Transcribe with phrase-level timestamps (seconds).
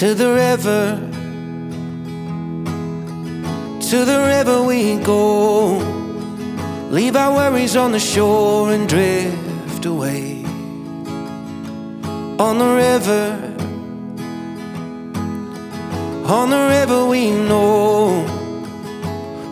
[0.00, 0.96] To the river,
[3.80, 5.76] to the river we go.
[6.90, 10.44] Leave our worries on the shore and drift away.
[12.40, 13.38] On the river,
[16.26, 18.26] on the river we know.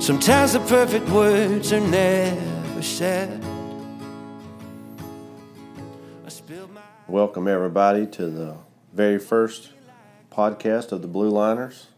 [0.01, 3.41] Sometimes the perfect words are never said.
[7.07, 8.57] Welcome, everybody, to the
[8.93, 9.71] very first
[10.33, 11.89] podcast of the Blue Liners.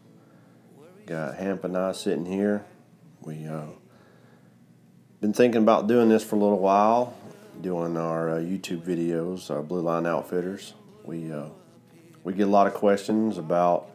[1.05, 2.65] Got Hamp and I sitting here.
[3.21, 3.67] We uh,
[5.21, 7.15] been thinking about doing this for a little while,
[7.61, 10.73] doing our uh, YouTube videos, our Blue Line Outfitters.
[11.05, 11.45] We uh,
[12.25, 13.89] we get a lot of questions about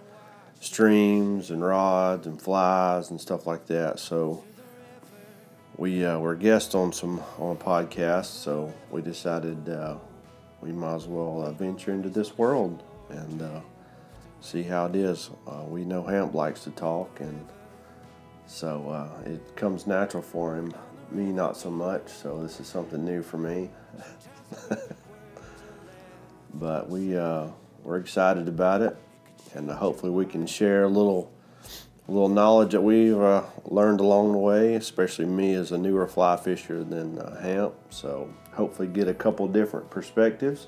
[0.61, 3.99] streams and rods and flies and stuff like that.
[3.99, 4.43] So
[5.77, 9.97] we uh, were guests on some on a podcast, so we decided uh,
[10.63, 13.61] we might as well uh, venture into this world and uh,
[14.41, 15.31] see how it is.
[15.47, 17.47] Uh, we know Hamp likes to talk, and
[18.47, 20.73] so uh, it comes natural for him.
[21.11, 22.09] Me, not so much.
[22.09, 23.71] So this is something new for me.
[26.55, 27.49] but we uh,
[27.83, 28.97] we're excited about it,
[29.55, 31.33] and hopefully we can share a little
[32.09, 36.37] little knowledge that we've uh, learned along the way, especially me as a newer fly
[36.37, 37.75] fisher than uh, Hamp.
[37.91, 40.67] So hopefully get a couple different perspectives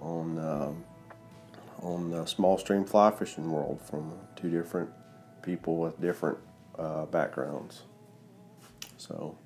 [0.00, 0.38] on
[1.84, 4.90] on the small stream fly fishing world from two different
[5.42, 6.38] people with different
[6.78, 7.82] uh, backgrounds.
[8.96, 9.36] So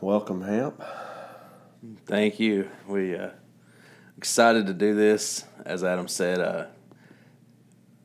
[0.00, 0.82] welcome, Hamp.
[2.04, 2.68] Thank you.
[2.86, 3.30] We uh,
[4.18, 5.44] excited to do this.
[5.64, 6.66] As Adam said, uh,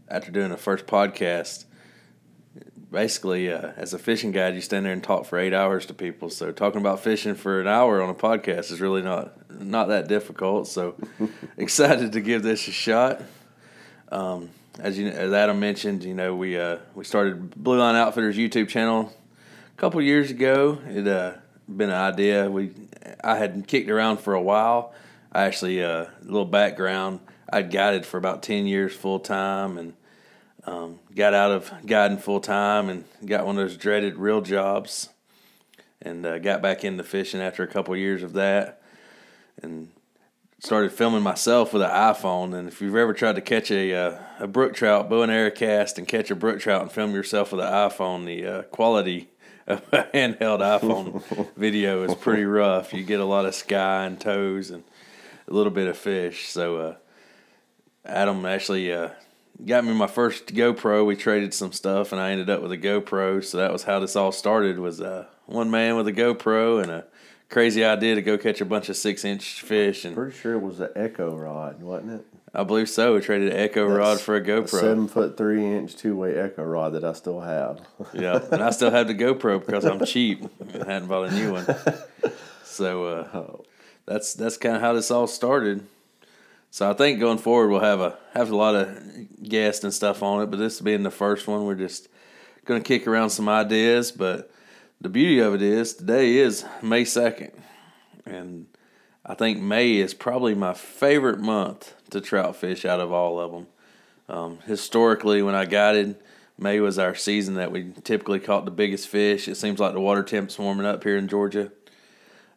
[0.08, 1.66] after doing the first podcast,
[2.94, 5.94] basically uh, as a fishing guide, you stand there and talk for eight hours to
[5.94, 6.30] people.
[6.30, 10.08] So talking about fishing for an hour on a podcast is really not not that
[10.08, 10.68] difficult.
[10.68, 10.96] So
[11.58, 13.22] excited to give this a shot.
[14.10, 18.38] Um, as you as Adam mentioned, you know we uh, we started Blue Line Outfitters
[18.38, 19.12] YouTube channel
[19.76, 20.80] a couple years ago.
[20.88, 21.34] It uh,
[21.68, 22.72] been an idea we
[23.24, 24.94] I had kicked around for a while.
[25.32, 27.20] I actually uh, a little background.
[27.52, 29.94] I'd guided for about ten years full time and
[30.66, 35.10] um, got out of guiding full time and got one of those dreaded real jobs,
[36.02, 38.82] and uh, got back into fishing after a couple years of that,
[39.62, 39.90] and
[40.60, 42.54] started filming myself with an iPhone.
[42.58, 45.52] And if you've ever tried to catch a uh, a brook trout, bow and arrow
[45.52, 49.30] cast, and catch a brook trout and film yourself with an iPhone, the uh, quality
[49.68, 52.94] of a handheld iPhone video is pretty rough.
[52.94, 54.84] You get a lot of sky and toes and
[55.48, 56.50] a little bit of fish.
[56.50, 56.96] So uh,
[58.06, 59.10] Adam actually uh,
[59.66, 61.06] got me my first GoPro.
[61.06, 63.44] We traded some stuff, and I ended up with a GoPro.
[63.44, 64.80] So that was how this all started.
[64.80, 67.06] Was uh, one man with a GoPro and a
[67.50, 70.62] crazy idea to go catch a bunch of six inch fish, and Pretty sure it
[70.62, 72.26] was an Echo rod, wasn't it?
[72.56, 73.16] I believe so.
[73.16, 74.70] We traded an Echo rod for a A GoPro.
[74.80, 77.82] seven foot three inch two way Echo rod that I still have.
[78.14, 80.44] Yeah, and I still have the GoPro because I'm cheap.
[80.74, 81.66] I hadn't bought a new one.
[82.64, 83.66] So uh, Oh.
[84.06, 85.86] that's that's kind of how this all started.
[86.74, 90.24] So I think going forward we'll have a have a lot of guests and stuff
[90.24, 92.10] on it, but this being the first one, we're just
[92.66, 94.12] to kick around some ideas.
[94.12, 94.50] But
[95.00, 97.52] the beauty of it is today is May second,
[98.26, 98.66] and
[99.24, 103.52] I think May is probably my favorite month to trout fish out of all of
[103.52, 103.68] them.
[104.28, 106.16] Um, historically, when I guided,
[106.58, 109.48] May was our season that we typically caught the biggest fish.
[109.48, 111.72] It seems like the water temp's warming up here in Georgia,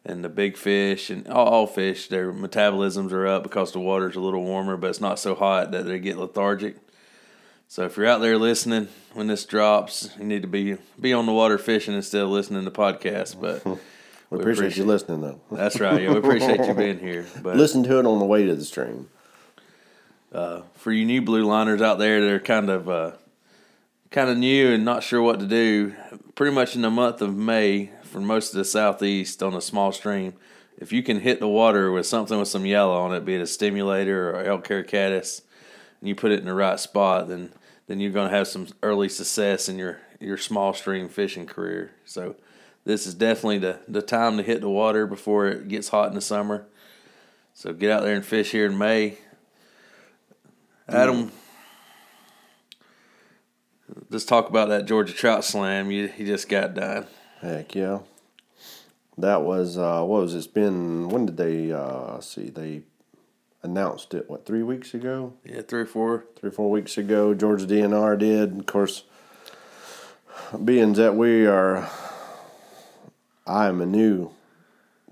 [0.07, 4.15] and the big fish and all, all fish, their metabolisms are up because the water's
[4.15, 6.75] a little warmer, but it's not so hot that they get lethargic.
[7.67, 11.25] So if you're out there listening when this drops, you need to be be on
[11.25, 13.39] the water fishing instead of listening to podcasts.
[13.39, 13.63] But
[14.29, 15.39] We, We appreciate, appreciate- you listening, though.
[15.55, 16.01] that's right.
[16.01, 17.25] Yeah, we appreciate you being here.
[17.41, 19.07] But Listen to it on the way to the stream.
[20.31, 23.11] for you new blue liners out there that are kind of uh,
[24.11, 25.95] kind of new and not sure what to do,
[26.35, 29.91] pretty much in the month of May for most of the southeast on a small
[29.91, 30.33] stream,
[30.79, 33.41] if you can hit the water with something with some yellow on it, be it
[33.41, 35.43] a stimulator or elk hair caddis,
[35.99, 37.51] and you put it in the right spot, then
[37.85, 41.91] then you're going to have some early success in your your small stream fishing career.
[42.05, 42.35] So
[42.85, 46.15] this is definitely the the time to hit the water before it gets hot in
[46.15, 46.65] the summer.
[47.53, 49.19] So get out there and fish here in May.
[50.89, 51.31] Adam,
[54.09, 55.91] let's talk about that Georgia Trout Slam.
[55.91, 57.05] You you just got done.
[57.41, 57.99] Heck yeah.
[59.17, 60.39] That was uh what was it?
[60.39, 62.81] it's been when did they uh see they
[63.63, 66.25] announced it what three weeks ago Yeah, three or four.
[66.35, 69.03] three or four weeks ago Georgia DNR did of course
[70.63, 71.89] being that we are
[73.45, 74.31] I am a new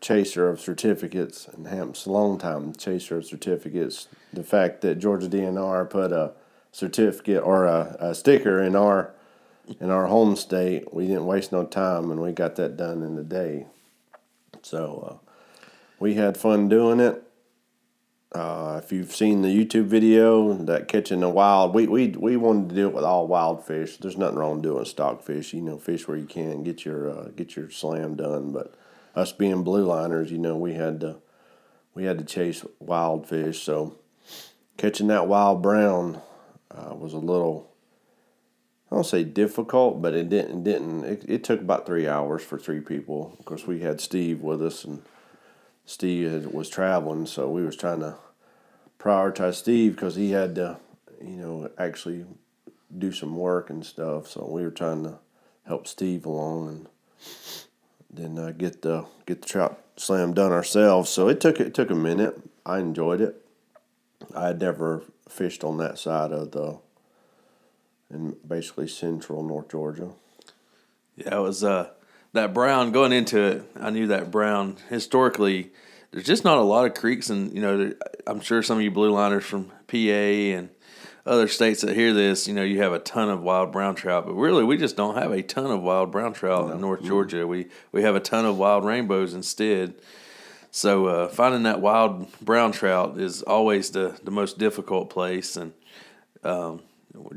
[0.02, 4.08] chaser of certificates, and Hamp's a long time chaser of certificates.
[4.34, 6.34] The fact that Georgia DNR put a
[6.72, 9.15] certificate or a, a sticker in our
[9.80, 13.18] in our home state, we didn't waste no time, and we got that done in
[13.18, 13.66] a day.
[14.62, 15.32] So uh,
[16.00, 17.22] we had fun doing it.
[18.34, 22.70] Uh, if you've seen the YouTube video, that catching the wild, we, we we wanted
[22.70, 23.98] to do it with all wild fish.
[23.98, 25.54] There's nothing wrong doing stockfish.
[25.54, 28.52] You know, fish where you can get your uh, get your slam done.
[28.52, 28.74] But
[29.16, 31.18] us being blue liners, you know, we had to
[31.94, 33.62] we had to chase wild fish.
[33.64, 33.98] So
[34.76, 36.22] catching that wild brown
[36.72, 37.72] uh, was a little
[38.92, 42.58] I don't say difficult, but it didn't didn't it, it took about three hours for
[42.60, 43.36] three people.
[43.40, 45.02] Of course, we had Steve with us, and
[45.86, 48.16] Steve was traveling, so we was trying to
[49.00, 50.78] prioritize Steve because he had to,
[51.22, 52.26] you know, actually
[52.98, 54.28] do some work and stuff.
[54.28, 55.20] So we were trying to
[55.66, 56.88] help Steve along and
[58.10, 61.10] then uh, get the get the trout slam done ourselves.
[61.10, 62.40] So it took it took a minute.
[62.66, 63.46] I enjoyed it.
[64.36, 66.80] I had never fished on that side of the
[68.16, 70.12] in basically central North Georgia.
[71.16, 71.90] Yeah, it was uh,
[72.34, 73.64] that brown going into it.
[73.80, 75.72] I knew that brown historically.
[76.12, 77.94] There's just not a lot of creeks, and you know,
[78.26, 80.70] I'm sure some of you blue liners from PA and
[81.26, 84.26] other states that hear this, you know, you have a ton of wild brown trout,
[84.26, 86.74] but really, we just don't have a ton of wild brown trout no.
[86.74, 87.48] in North Georgia.
[87.48, 89.96] We we have a ton of wild rainbows instead.
[90.72, 95.74] So uh, finding that wild brown trout is always the the most difficult place, and
[96.44, 96.82] um,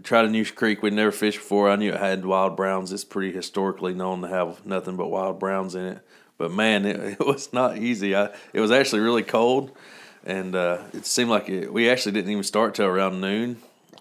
[0.02, 1.70] tried a new creek we'd never fished before.
[1.70, 2.92] I knew it had wild browns.
[2.92, 5.98] It's pretty historically known to have nothing but wild browns in it.
[6.36, 8.14] But man, it, it was not easy.
[8.14, 9.76] I, it was actually really cold,
[10.24, 13.58] and uh, it seemed like it, we actually didn't even start till around noon.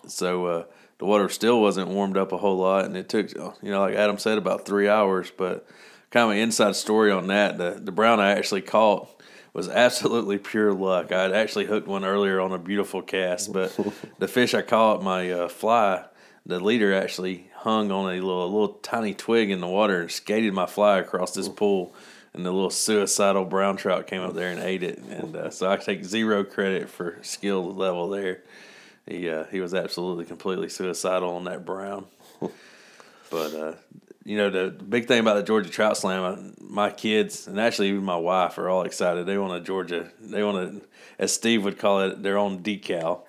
[0.08, 0.64] So uh,
[1.00, 3.96] the water still wasn't warmed up a whole lot, and it took you know like
[3.96, 5.32] Adam said about three hours.
[5.36, 5.68] But
[6.12, 7.58] kind of an inside story on that.
[7.58, 9.10] The the brown I actually caught
[9.58, 11.12] was absolutely pure luck.
[11.12, 13.76] I had actually hooked one earlier on a beautiful cast, but
[14.20, 16.06] the fish I caught, my uh, fly,
[16.46, 20.12] the leader actually hung on a little, a little tiny twig in the water and
[20.12, 21.96] skated my fly across this pool.
[22.36, 25.00] And the little suicidal brown trout came up there and ate it.
[25.00, 28.44] And uh, so I take zero credit for skill level there.
[29.08, 32.06] He uh, he was absolutely completely suicidal on that brown.
[33.30, 33.74] But uh,
[34.28, 37.88] you know, the big thing about the Georgia Trout Slam, uh, my kids and actually
[37.88, 39.26] even my wife are all excited.
[39.26, 40.82] They want a Georgia, they want a,
[41.18, 43.22] as Steve would call it, their own decal.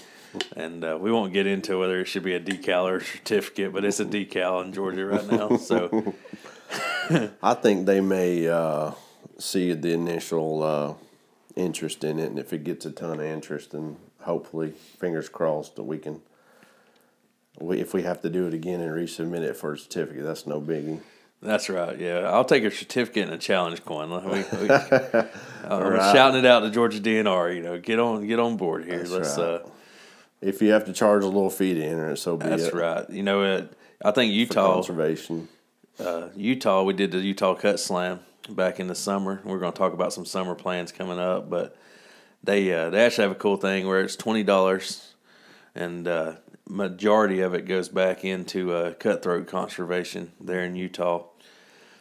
[0.56, 3.70] and uh, we won't get into whether it should be a decal or a certificate,
[3.74, 5.58] but it's a decal in Georgia right now.
[5.58, 6.14] So
[7.42, 8.92] I think they may uh,
[9.38, 10.94] see the initial uh,
[11.54, 15.76] interest in it, and if it gets a ton of interest, then hopefully, fingers crossed,
[15.76, 16.22] that we can
[17.58, 20.46] we, if we have to do it again and resubmit it for a certificate, that's
[20.46, 21.00] no biggie.
[21.42, 21.98] That's right.
[21.98, 24.10] Yeah, I'll take a certificate and a challenge coin.
[24.10, 24.70] We, we,
[25.64, 26.14] I'm right.
[26.14, 27.54] shouting it out to Georgia DNR.
[27.54, 28.98] You know, get on, get on board here.
[28.98, 29.38] That's Let's.
[29.38, 29.44] Right.
[29.44, 29.68] Uh,
[30.40, 32.74] if you have to charge a little fee to enter it, so be that's it.
[32.74, 33.08] right.
[33.10, 33.72] You know, it,
[34.04, 35.48] I think Utah conservation.
[35.98, 39.40] Uh, Utah, we did the Utah Cut Slam back in the summer.
[39.44, 41.76] We're going to talk about some summer plans coming up, but
[42.42, 45.14] they uh, they actually have a cool thing where it's twenty dollars,
[45.74, 46.34] and uh,
[46.68, 51.24] majority of it goes back into uh, cutthroat conservation there in Utah.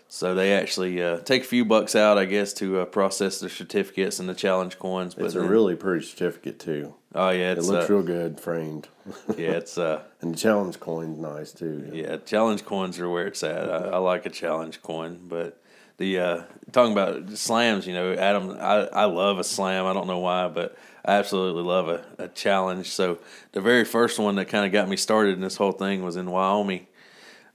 [0.08, 3.50] So they actually uh, take a few bucks out, I guess, to uh, process the
[3.50, 5.16] certificates and the challenge coins.
[5.16, 6.94] But it's then, a really pretty certificate too.
[7.14, 8.88] Oh yeah, it looks uh, real good framed.
[9.38, 11.90] Yeah, it's uh, and the challenge coin's nice too.
[11.92, 12.04] Yeah.
[12.04, 13.70] yeah, challenge coins are where it's at.
[13.70, 15.62] I, I like a challenge coin, but
[15.98, 19.86] the uh, talking about slams, you know, Adam, I, I love a slam.
[19.86, 22.90] I don't know why, but I absolutely love a, a challenge.
[22.92, 23.20] So
[23.54, 26.16] the very first one that kind of got me started in this whole thing was
[26.16, 26.88] in Wyoming.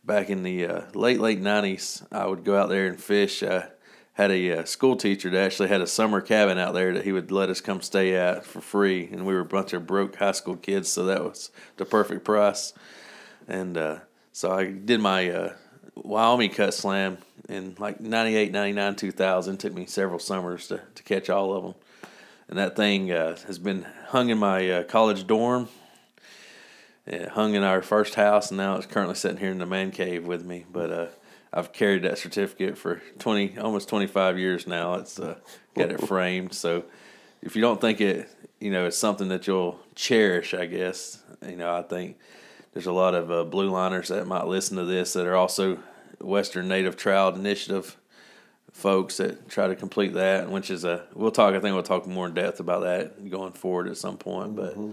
[0.02, 3.42] Back in the uh, late late nineties, I would go out there and fish.
[3.42, 3.68] I
[4.14, 7.12] had a uh, school teacher that actually had a summer cabin out there that he
[7.12, 10.16] would let us come stay at for free, and we were a bunch of broke
[10.16, 12.72] high school kids, so that was the perfect price.
[13.46, 13.98] And uh,
[14.32, 15.54] so I did my uh,
[15.94, 17.18] Wyoming cut slam
[17.50, 19.54] in like 98, 99, 2000.
[19.54, 21.74] It took me several summers to, to catch all of them
[22.50, 25.68] and that thing uh, has been hung in my uh, college dorm.
[27.06, 29.92] It hung in our first house, and now it's currently sitting here in the man
[29.92, 30.66] cave with me.
[30.70, 31.06] But uh,
[31.52, 34.94] I've carried that certificate for twenty, almost twenty five years now.
[34.94, 35.36] It's uh,
[35.76, 36.52] got it framed.
[36.52, 36.84] So
[37.40, 38.28] if you don't think it,
[38.58, 41.22] you know, it's something that you'll cherish, I guess.
[41.46, 42.18] You know, I think
[42.72, 45.78] there's a lot of uh, blue liners that might listen to this that are also
[46.20, 47.96] Western Native Trout Initiative
[48.72, 51.54] folks that try to complete that, which is a we'll talk.
[51.54, 54.56] I think we'll talk more in depth about that going forward at some point.
[54.56, 54.92] But mm-hmm.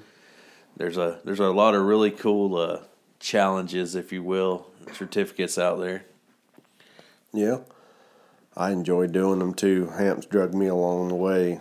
[0.75, 2.79] there's a there's a lot of really cool uh,
[3.19, 6.05] challenges, if you will, certificates out there.
[7.33, 7.59] Yeah,
[8.55, 9.87] I enjoy doing them too.
[9.87, 11.59] Hamps drug me along the way.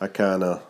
[0.00, 0.62] I kind of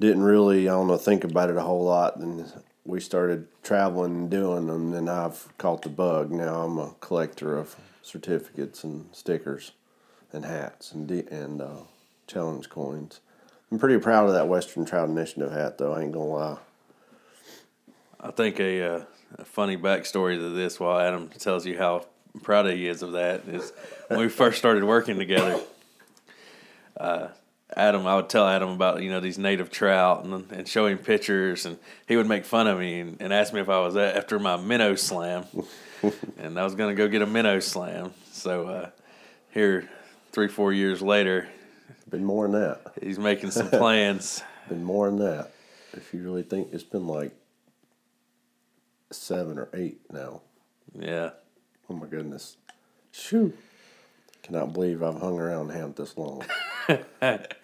[0.00, 2.16] didn't really, I don't know, think about it a whole lot.
[2.16, 2.50] And
[2.88, 4.86] we started traveling and doing them.
[4.86, 6.32] And then I've caught the bug.
[6.32, 9.72] Now I'm a collector of certificates and stickers
[10.32, 11.82] and hats and and uh,
[12.26, 13.20] challenge coins.
[13.70, 15.92] I'm pretty proud of that Western Trout Initiative hat, though.
[15.92, 16.58] I ain't gonna lie.
[18.18, 19.04] I think a, uh,
[19.38, 22.06] a funny backstory to this, while Adam tells you how
[22.42, 23.72] proud he is of that, is
[24.08, 25.60] when we first started working together.
[26.96, 27.28] Uh,
[27.76, 30.98] Adam, I would tell Adam about you know these native trout and and show him
[30.98, 33.94] pictures, and he would make fun of me and, and ask me if I was
[33.96, 35.44] at, after my minnow slam,
[36.38, 38.14] and I was gonna go get a minnow slam.
[38.32, 38.90] So uh,
[39.50, 39.88] here,
[40.32, 41.48] three four years later,
[42.08, 42.80] Been more than that.
[43.02, 44.42] he's making some plans.
[44.68, 45.50] Been more than that.
[45.92, 47.32] If you really think it's been like
[49.10, 50.40] seven or eight now.
[50.98, 51.30] yeah,
[51.90, 52.56] Oh my goodness.
[53.12, 53.52] Shoo.
[54.42, 56.44] Cannot believe I've hung around Hamp this long.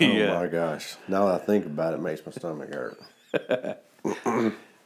[0.00, 0.94] Oh my gosh.
[1.08, 3.00] Now that I think about it, it makes my stomach hurt.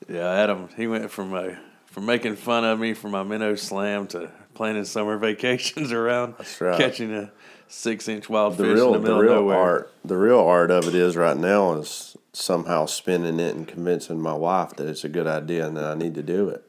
[0.08, 0.68] Yeah, Adam.
[0.76, 1.50] He went from uh,
[1.86, 6.76] from making fun of me for my minnow slam to planning summer vacations around right.
[6.78, 7.30] catching a
[7.68, 9.56] six inch wild The fish real, in the the middle of nowhere.
[9.58, 14.20] art, the real art of it is right now is somehow spinning it and convincing
[14.20, 16.64] my wife that it's a good idea and that I need to do it.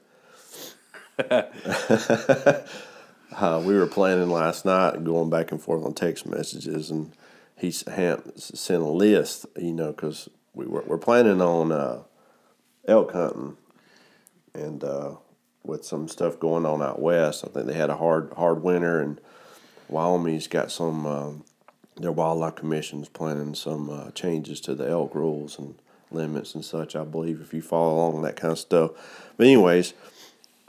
[3.35, 7.11] Uh, we were planning last night, going back and forth on text messages, and
[7.57, 8.21] he sent
[8.69, 12.03] a list, you know, because we were we're planning on uh,
[12.87, 13.57] elk hunting,
[14.53, 15.15] and uh,
[15.63, 19.01] with some stuff going on out west, I think they had a hard hard winter,
[19.01, 19.19] and
[19.89, 21.05] Wyoming's got some.
[21.05, 21.43] Um,
[21.95, 25.75] their wildlife commission's planning some uh, changes to the elk rules and
[26.09, 26.95] limits and such.
[26.95, 28.91] I believe if you follow along that kind of stuff.
[29.37, 29.93] But anyways,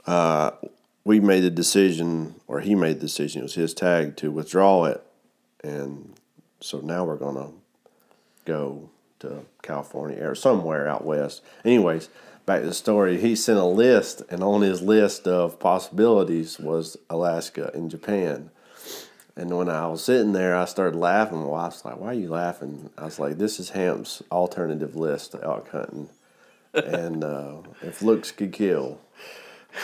[0.05, 0.51] uh,
[1.05, 3.41] we made the decision, or he made the decision.
[3.41, 5.01] It was his tag to withdraw it,
[5.63, 6.15] and
[6.59, 7.51] so now we're gonna
[8.43, 11.41] go to California or somewhere out west.
[11.63, 12.09] Anyways,
[12.45, 13.17] back to the story.
[13.17, 18.49] He sent a list, and on his list of possibilities was Alaska and Japan.
[19.37, 21.39] And when I was sitting there, I started laughing.
[21.39, 25.33] My wife's like, "Why are you laughing?" I was like, "This is Hamp's alternative list
[25.33, 26.09] to elk hunting."
[26.73, 28.99] and uh, if looks could kill,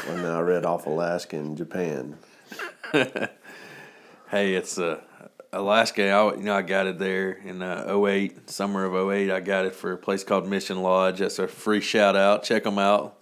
[0.07, 2.17] when I read off Alaska and Japan,
[4.31, 5.01] Hey, it's uh,
[5.51, 6.09] Alaska.
[6.09, 9.29] I, you know, I got it there in uh, 08, summer of 08.
[9.29, 11.19] I got it for a place called Mission Lodge.
[11.19, 12.43] That's a free shout out.
[12.43, 13.17] Check them out.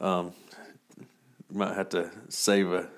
[0.00, 0.32] Um,
[1.50, 2.88] you might have to save a,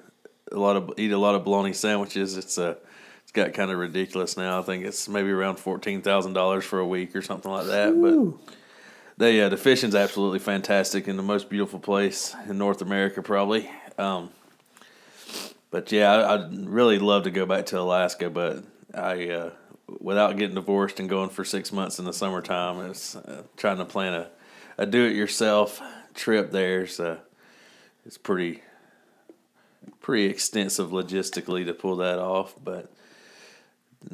[0.53, 2.37] a lot of eat a lot of bologna sandwiches.
[2.37, 2.75] It's uh,
[3.23, 4.59] it's got kind of ridiculous now.
[4.59, 7.99] I think it's maybe around fourteen thousand dollars for a week or something like that.
[7.99, 8.55] But
[9.17, 13.71] they uh, the fishing's absolutely fantastic and the most beautiful place in North America, probably.
[13.99, 14.31] Um,
[15.71, 19.51] but yeah, I, I'd really love to go back to Alaska, but I, uh,
[20.01, 23.85] without getting divorced and going for six months in the summertime, it's uh, trying to
[23.85, 24.31] plan a,
[24.79, 25.81] a do-it-yourself
[26.15, 26.87] trip there.
[26.87, 27.19] So
[28.07, 28.63] it's pretty,
[30.01, 32.55] pretty extensive logistically to pull that off.
[32.63, 32.93] But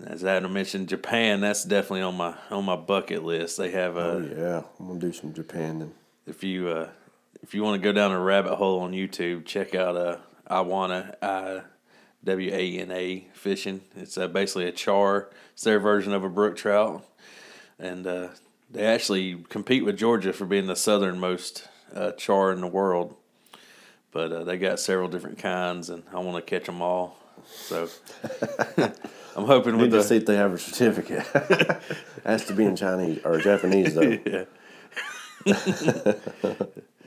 [0.07, 3.57] as Adam mentioned, Japan that's definitely on my on my bucket list.
[3.57, 5.93] They have a oh yeah, I'm gonna do some Japan then.
[6.27, 6.89] if you uh,
[7.43, 10.19] if you want to go down a rabbit hole on YouTube, check out uh,
[10.51, 11.63] Iwana I
[12.25, 13.83] W A N A fishing.
[13.97, 15.31] It's uh, basically a char.
[15.53, 17.05] It's their version of a brook trout,
[17.79, 18.29] and uh,
[18.71, 23.17] they actually compete with Georgia for being the southernmost uh, char in the world.
[24.13, 27.17] But uh, they got several different kinds, and I want to catch them all.
[27.47, 27.89] So
[29.41, 31.27] I'm hoping We with the see if they have a certificate.
[32.25, 34.03] Has to be in Chinese or Japanese though.
[34.27, 34.45] yeah.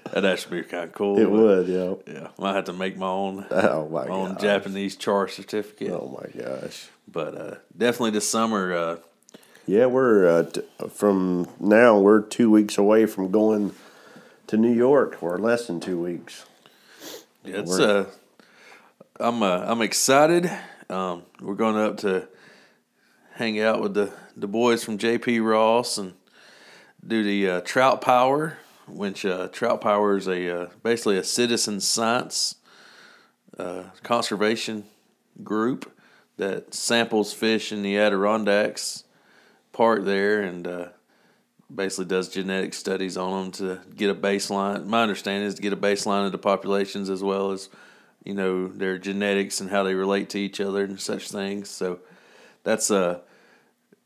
[0.06, 1.18] That'd actually be kind of cool.
[1.20, 1.94] It would, yeah.
[2.12, 4.42] Yeah, might have to make my own Oh my own gosh.
[4.42, 5.92] Japanese char certificate.
[5.92, 6.90] Oh my gosh.
[7.12, 8.74] But uh, definitely this summer.
[8.74, 8.98] Uh,
[9.66, 11.98] Yeah, we're uh, t- from now.
[12.00, 13.74] We're two weeks away from going
[14.48, 16.46] to New York, or less than two weeks.
[17.46, 18.06] Yeah, it's uh,
[19.20, 20.52] I'm uh, I'm excited.
[20.94, 22.28] Um, we're going up to
[23.34, 26.14] hang out with the the boys from JP Ross and
[27.06, 31.80] do the uh, Trout Power, which uh, Trout Power is a uh, basically a citizen
[31.80, 32.58] science
[33.58, 34.86] uh, conservation
[35.44, 35.92] group
[36.38, 39.04] that samples fish in the Adirondacks
[39.72, 40.86] park there and uh,
[41.74, 44.86] basically does genetic studies on them to get a baseline.
[44.86, 47.70] My understanding is to get a baseline of the populations as well as
[48.24, 51.70] you know their genetics and how they relate to each other and such things.
[51.70, 52.00] So
[52.64, 53.20] that's uh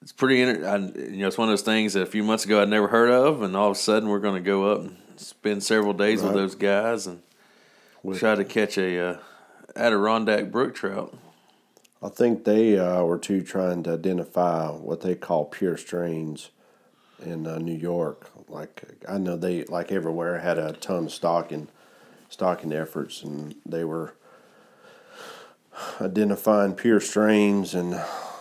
[0.02, 2.46] it's pretty inter- I, you know it's one of those things that a few months
[2.46, 4.82] ago I'd never heard of, and all of a sudden we're going to go up
[4.82, 7.22] and spend several days with those guys and
[8.04, 9.18] With- try to catch a uh,
[9.76, 11.16] Adirondack brook trout.
[12.02, 16.52] I think they uh, were too trying to identify what they call pure strains
[17.26, 18.30] in uh, New York.
[18.48, 21.68] Like I know they like everywhere had a ton of stocking
[22.30, 24.14] stocking efforts, and they were
[26.02, 28.00] identifying pure strains, and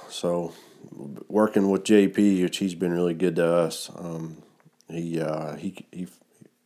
[0.09, 0.53] so
[1.29, 3.91] working with JP, which he's been really good to us.
[3.97, 4.39] Um,
[4.89, 6.07] he uh, he he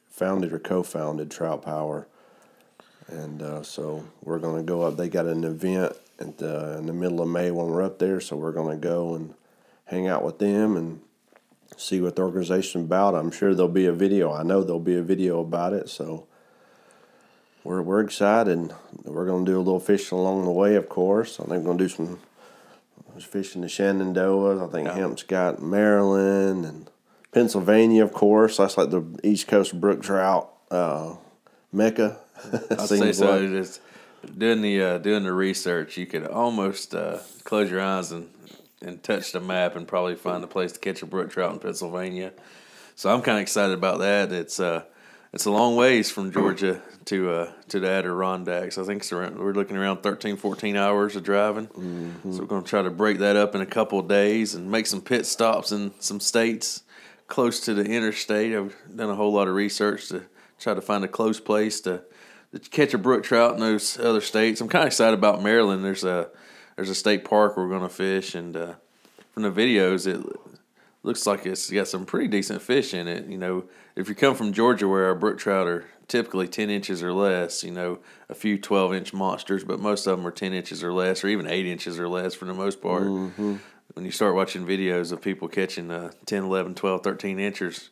[0.08, 2.06] founded or co-founded Trout Power,
[3.08, 4.96] and uh, so we're going to go up.
[4.96, 8.20] They got an event at the, in the middle of May when we're up there,
[8.20, 9.34] so we're going to go and
[9.86, 11.00] hang out with them and
[11.76, 13.14] see what the organization's about.
[13.14, 14.32] I'm sure there'll be a video.
[14.32, 16.26] I know there'll be a video about it, so
[17.64, 18.72] we're we're excited.
[19.04, 21.38] We're going to do a little fishing along the way, of course.
[21.40, 22.18] I think we're going to do some
[23.20, 24.64] fishing the Shenandoah.
[24.64, 24.94] I think yeah.
[24.94, 26.90] Hamp's got Maryland and
[27.32, 28.56] Pennsylvania, of course.
[28.56, 31.16] That's like the East Coast brook trout uh,
[31.72, 32.18] mecca.
[32.70, 33.38] I'd say so.
[33.38, 33.50] Like.
[33.50, 33.80] Just
[34.36, 38.30] doing the uh, doing the research, you could almost uh, close your eyes and
[38.82, 41.58] and touch the map and probably find a place to catch a brook trout in
[41.58, 42.32] Pennsylvania.
[42.96, 44.32] So I'm kind of excited about that.
[44.32, 44.84] It's uh,
[45.32, 48.78] it's a long ways from Georgia to uh, to the Adirondacks.
[48.78, 51.68] I think around, we're looking around 13, 14 hours of driving.
[51.68, 52.32] Mm-hmm.
[52.32, 54.70] So we're going to try to break that up in a couple of days and
[54.70, 56.82] make some pit stops in some states
[57.28, 58.54] close to the interstate.
[58.54, 60.24] I've done a whole lot of research to
[60.58, 62.02] try to find a close place to,
[62.52, 64.60] to catch a brook trout in those other states.
[64.60, 65.84] I'm kind of excited about Maryland.
[65.84, 66.30] There's a
[66.76, 68.74] there's a state park we're going to fish, and uh,
[69.32, 70.24] from the videos, it
[71.02, 73.26] looks like it's got some pretty decent fish in it.
[73.26, 73.64] You know,
[73.96, 77.62] if you come from Georgia, where our brook trout are typically 10 inches or less,
[77.62, 80.92] you know, a few 12 inch monsters, but most of them are 10 inches or
[80.92, 83.04] less, or even 8 inches or less for the most part.
[83.04, 83.56] Mm-hmm.
[83.94, 87.90] When you start watching videos of people catching uh, 10, 11, 12, 13 inches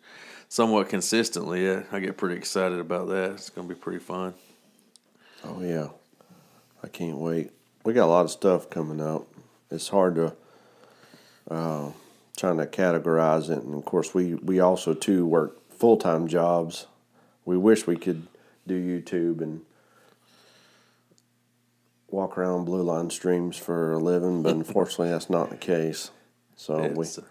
[0.49, 3.33] somewhat consistently, I get pretty excited about that.
[3.33, 4.35] It's going to be pretty fun.
[5.45, 5.89] Oh, yeah.
[6.83, 7.51] I can't wait.
[7.85, 9.27] We got a lot of stuff coming up.
[9.71, 10.37] It's hard to.
[11.51, 11.91] Uh,
[12.39, 13.63] trying to categorize it.
[13.63, 16.87] And of course, we, we also too work full time jobs.
[17.45, 18.27] We wish we could
[18.67, 19.63] do YouTube and
[22.11, 26.11] walk around blue line streams for a living, but unfortunately, that's not the case.
[26.57, 27.25] So it's, we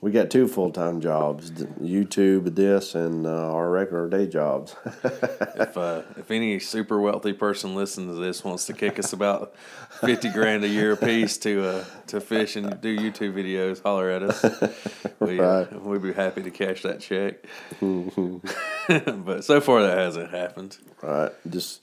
[0.00, 4.76] we got two full time jobs: YouTube, this, and uh, our regular day jobs.
[5.04, 9.56] if uh, if any super wealthy person listening to this wants to kick us about
[10.00, 14.22] fifty grand a year apiece to uh, to fish and do YouTube videos, holler at
[14.22, 14.44] us.
[15.20, 15.82] We, uh, right.
[15.82, 17.44] we'd be happy to cash that check.
[17.80, 20.78] but so far, that hasn't happened.
[21.02, 21.80] Right, just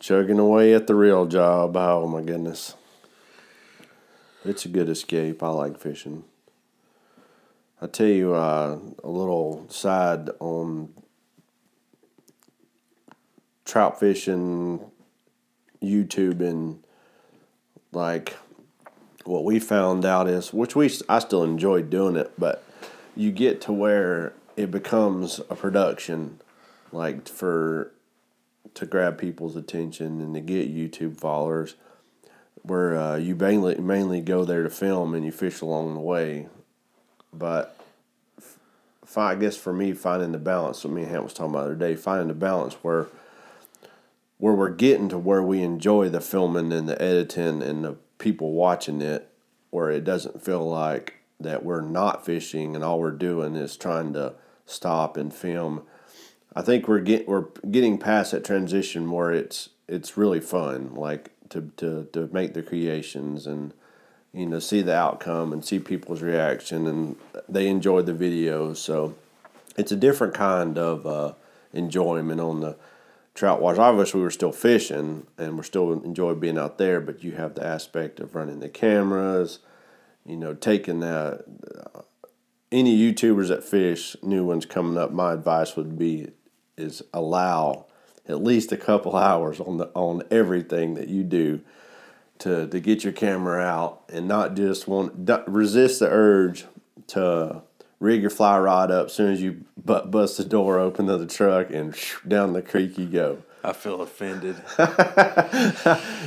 [0.00, 1.76] chugging away at the real job.
[1.76, 2.74] Oh my goodness,
[4.42, 5.42] it's a good escape.
[5.42, 6.24] I like fishing.
[7.80, 10.94] I tell you uh, a little side on
[13.66, 14.80] trout fishing,
[15.82, 16.82] YouTube, and
[17.92, 18.36] like
[19.24, 22.64] what we found out is, which we I still enjoy doing it, but
[23.14, 26.40] you get to where it becomes a production,
[26.92, 27.92] like for
[28.72, 31.74] to grab people's attention and to get YouTube followers,
[32.62, 36.48] where uh, you mainly mainly go there to film and you fish along the way
[37.38, 37.76] but
[39.16, 41.66] I guess for me, finding the balance, what me and Hamp was talking about the
[41.66, 43.06] other day, finding the balance where
[44.38, 48.52] where we're getting to where we enjoy the filming and the editing and the people
[48.52, 49.30] watching it,
[49.70, 54.12] where it doesn't feel like that we're not fishing and all we're doing is trying
[54.12, 54.34] to
[54.66, 55.82] stop and film.
[56.54, 61.30] I think we're get we're getting past that transition where it's it's really fun, like
[61.50, 63.72] to to to make the creations and
[64.36, 67.16] you know, see the outcome and see people's reaction, and
[67.48, 68.76] they enjoy the videos.
[68.76, 69.14] So
[69.78, 71.32] it's a different kind of uh,
[71.72, 72.76] enjoyment on the
[73.34, 77.24] trout watch Obviously, we were still fishing and we're still enjoy being out there, but
[77.24, 79.60] you have the aspect of running the cameras,
[80.24, 81.44] you know, taking that.
[81.94, 82.00] Uh,
[82.72, 86.28] any YouTubers that fish, new ones coming up, my advice would be
[86.76, 87.86] is allow
[88.28, 91.60] at least a couple hours on the on everything that you do
[92.40, 96.64] to to get your camera out and not just want resist the urge
[97.08, 97.62] to
[98.00, 101.26] rig your fly rod up as soon as you bust the door open of the
[101.26, 101.94] truck and
[102.26, 103.42] down the creek you go.
[103.64, 104.54] I feel offended.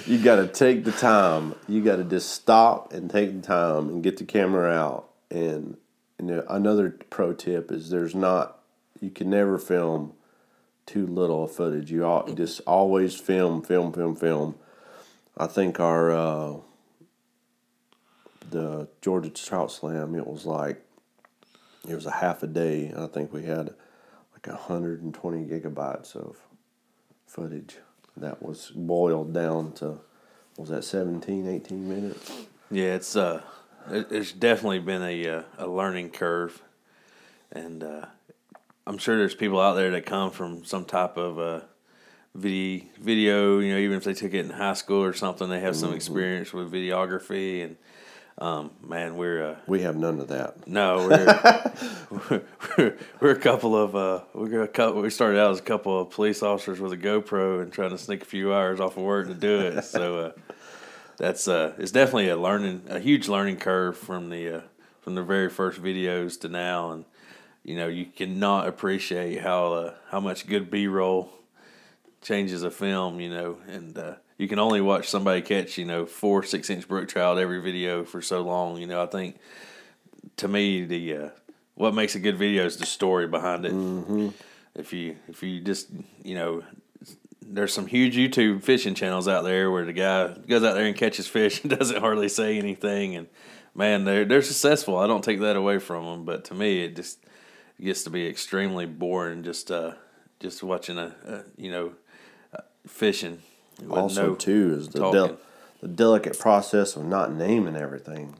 [0.05, 1.55] you got to take the time.
[1.69, 5.09] You got to just stop and take the time and get the camera out.
[5.31, 5.77] And,
[6.17, 8.59] and another pro tip is there's not
[8.99, 10.13] you can never film
[10.85, 11.91] too little footage.
[11.91, 14.55] You just always film, film, film, film
[15.39, 16.57] I think our uh,
[18.49, 20.83] the Georgia Trout Slam it was like
[21.87, 22.93] it was a half a day.
[22.95, 23.73] I think we had
[24.33, 26.35] like 120 gigabytes of
[27.25, 27.77] footage
[28.17, 29.99] that was boiled down to
[30.57, 32.33] was that 17, 18 minutes?
[32.69, 33.41] Yeah, it's uh,
[33.89, 36.61] it, it's definitely been a uh, a learning curve,
[37.49, 38.05] and uh,
[38.85, 41.61] I'm sure there's people out there that come from some type of uh,
[42.35, 43.59] video, video.
[43.59, 45.93] You know, even if they took it in high school or something, they have some
[45.93, 47.63] experience with videography.
[47.63, 47.77] And
[48.37, 50.67] um, man, we're uh, We have none of that.
[50.67, 51.07] no,
[52.29, 52.41] we're
[52.77, 55.01] we're, we're a couple of uh, we're a couple.
[55.01, 57.97] We started out as a couple of police officers with a GoPro and trying to
[57.97, 59.83] sneak a few hours off of work to do it.
[59.83, 60.31] So uh,
[61.17, 64.61] that's uh, it's definitely a learning, a huge learning curve from the uh,
[65.01, 67.03] from the very first videos to now, and
[67.63, 71.29] you know you cannot appreciate how uh, how much good B roll
[72.21, 73.19] changes a film.
[73.19, 76.87] You know, and uh, you can only watch somebody catch you know four six inch
[76.87, 78.77] brook trout every video for so long.
[78.77, 79.37] You know, I think
[80.37, 81.29] to me the uh,
[81.75, 83.73] what makes a good video is the story behind it.
[83.73, 84.29] Mm-hmm.
[84.75, 85.89] If you if you just
[86.23, 86.63] you know
[87.41, 90.95] there's some huge YouTube fishing channels out there where the guy goes out there and
[90.95, 93.27] catches fish and doesn't hardly say anything, and
[93.73, 94.97] man, they're they're successful.
[94.97, 97.19] I don't take that away from them, but to me, it just
[97.81, 99.93] gets to be extremely boring just uh
[100.41, 101.93] just watching a, a you know
[102.87, 103.41] fishing.
[103.89, 105.37] Also, no too, is the del-
[105.81, 108.35] the delicate process of not naming everything.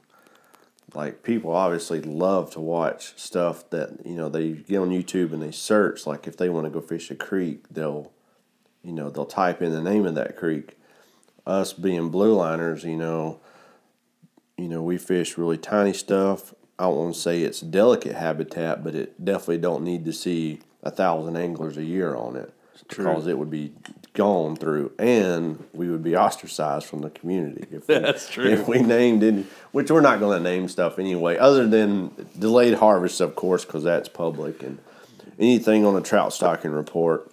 [0.93, 5.41] Like people obviously love to watch stuff that you know they get on YouTube and
[5.41, 6.05] they search.
[6.05, 8.11] Like if they want to go fish a creek, they'll,
[8.83, 10.77] you know, they'll type in the name of that creek.
[11.45, 13.39] Us being blue liners, you know,
[14.57, 16.53] you know we fish really tiny stuff.
[16.77, 20.59] I don't want to say it's delicate habitat, but it definitely don't need to see
[20.81, 22.53] a thousand anglers a year on it
[22.87, 23.05] true.
[23.05, 23.73] because it would be
[24.19, 27.65] gone through, and we would be ostracized from the community.
[27.71, 28.43] If we, That's true.
[28.43, 32.73] If we named any, which we're not going to name stuff anyway, other than delayed
[32.73, 34.77] harvests, of course, because that's public, and
[35.39, 37.31] anything on a trout stocking report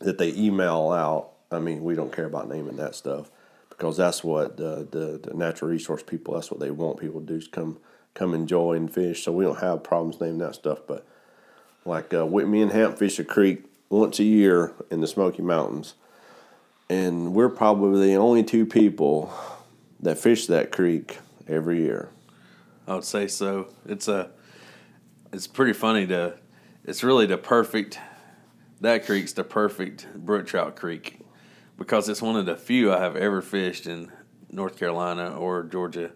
[0.00, 1.30] that they email out.
[1.50, 3.30] I mean, we don't care about naming that stuff
[3.70, 6.34] because that's what the, the, the natural resource people.
[6.34, 7.78] That's what they want people to do is come
[8.12, 9.24] come enjoy and fish.
[9.24, 10.80] So we don't have problems naming that stuff.
[10.86, 11.06] But
[11.86, 15.94] like uh, Whitney and Hamp fish a creek once a year in the Smoky Mountains,
[16.88, 19.32] and we're probably the only two people
[20.00, 22.08] that fish that creek every year.
[22.86, 23.68] I would say so.
[23.86, 24.30] It's a,
[25.32, 26.38] it's pretty funny to,
[26.84, 27.98] it's really the perfect,
[28.80, 31.20] that creek's the perfect brook trout creek,
[31.76, 34.10] because it's one of the few I have ever fished in
[34.50, 36.12] North Carolina or Georgia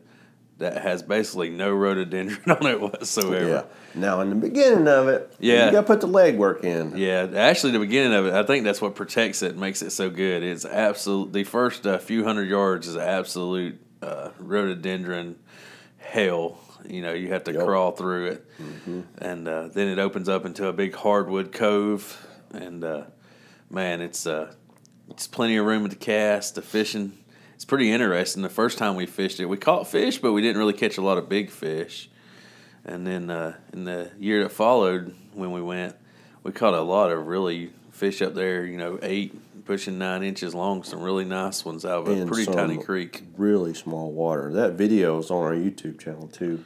[0.62, 3.48] that has basically no rhododendron on it whatsoever.
[3.48, 3.62] Yeah.
[3.94, 5.66] Now in the beginning of it, Yeah.
[5.66, 6.96] you got to put the legwork in.
[6.96, 9.90] Yeah, actually, the beginning of it, I think that's what protects it, and makes it
[9.90, 10.42] so good.
[10.42, 11.32] It's absolute.
[11.32, 15.36] The first uh, few hundred yards is absolute uh, rhododendron
[15.98, 16.58] hell.
[16.88, 17.64] You know, you have to Yep.
[17.64, 18.46] crawl through it,
[19.18, 23.02] and uh, then it opens up into a big hardwood cove, and uh,
[23.70, 24.52] man, it's uh,
[25.08, 26.54] it's plenty of room to cast.
[26.56, 27.18] The fishing,
[27.62, 28.42] it's pretty interesting.
[28.42, 31.00] The first time we fished it, we caught fish, but we didn't really catch a
[31.00, 32.10] lot of big fish.
[32.84, 35.94] And then uh, in the year that followed, when we went,
[36.42, 38.64] we caught a lot of really fish up there.
[38.66, 42.28] You know, eight pushing nine inches long, some really nice ones out of a And
[42.28, 43.22] pretty tiny creek.
[43.36, 44.52] Really small water.
[44.52, 46.64] That video is on our YouTube channel too.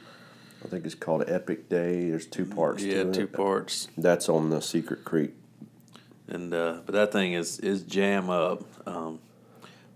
[0.65, 2.09] I think it's called Epic Day.
[2.09, 3.13] There's two parts Yeah, to it.
[3.13, 3.87] two parts.
[3.99, 5.35] That's on the Secret Creek.
[6.27, 8.63] and uh, but that thing is is jam up.
[8.87, 9.19] Um,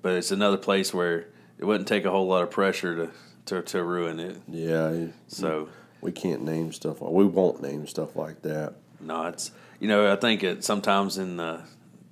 [0.02, 3.12] but it's another place where it wouldn't take a whole lot of pressure to
[3.46, 4.38] to, to ruin it.
[4.48, 7.02] Yeah, So we can't name stuff.
[7.02, 8.76] like We won't name stuff like that.
[9.00, 11.62] no, it's you know I think it sometimes in the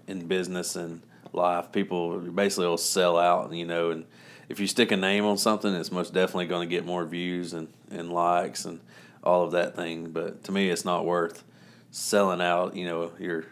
[0.07, 1.01] in business and
[1.33, 3.45] life people basically will sell out.
[3.49, 4.05] and You know, and
[4.49, 7.53] if you stick a name on something, it's most definitely going to get more views
[7.53, 8.79] and and likes and
[9.23, 10.09] all of that thing.
[10.11, 11.43] But to me, it's not worth
[11.91, 12.75] selling out.
[12.75, 13.45] You know, your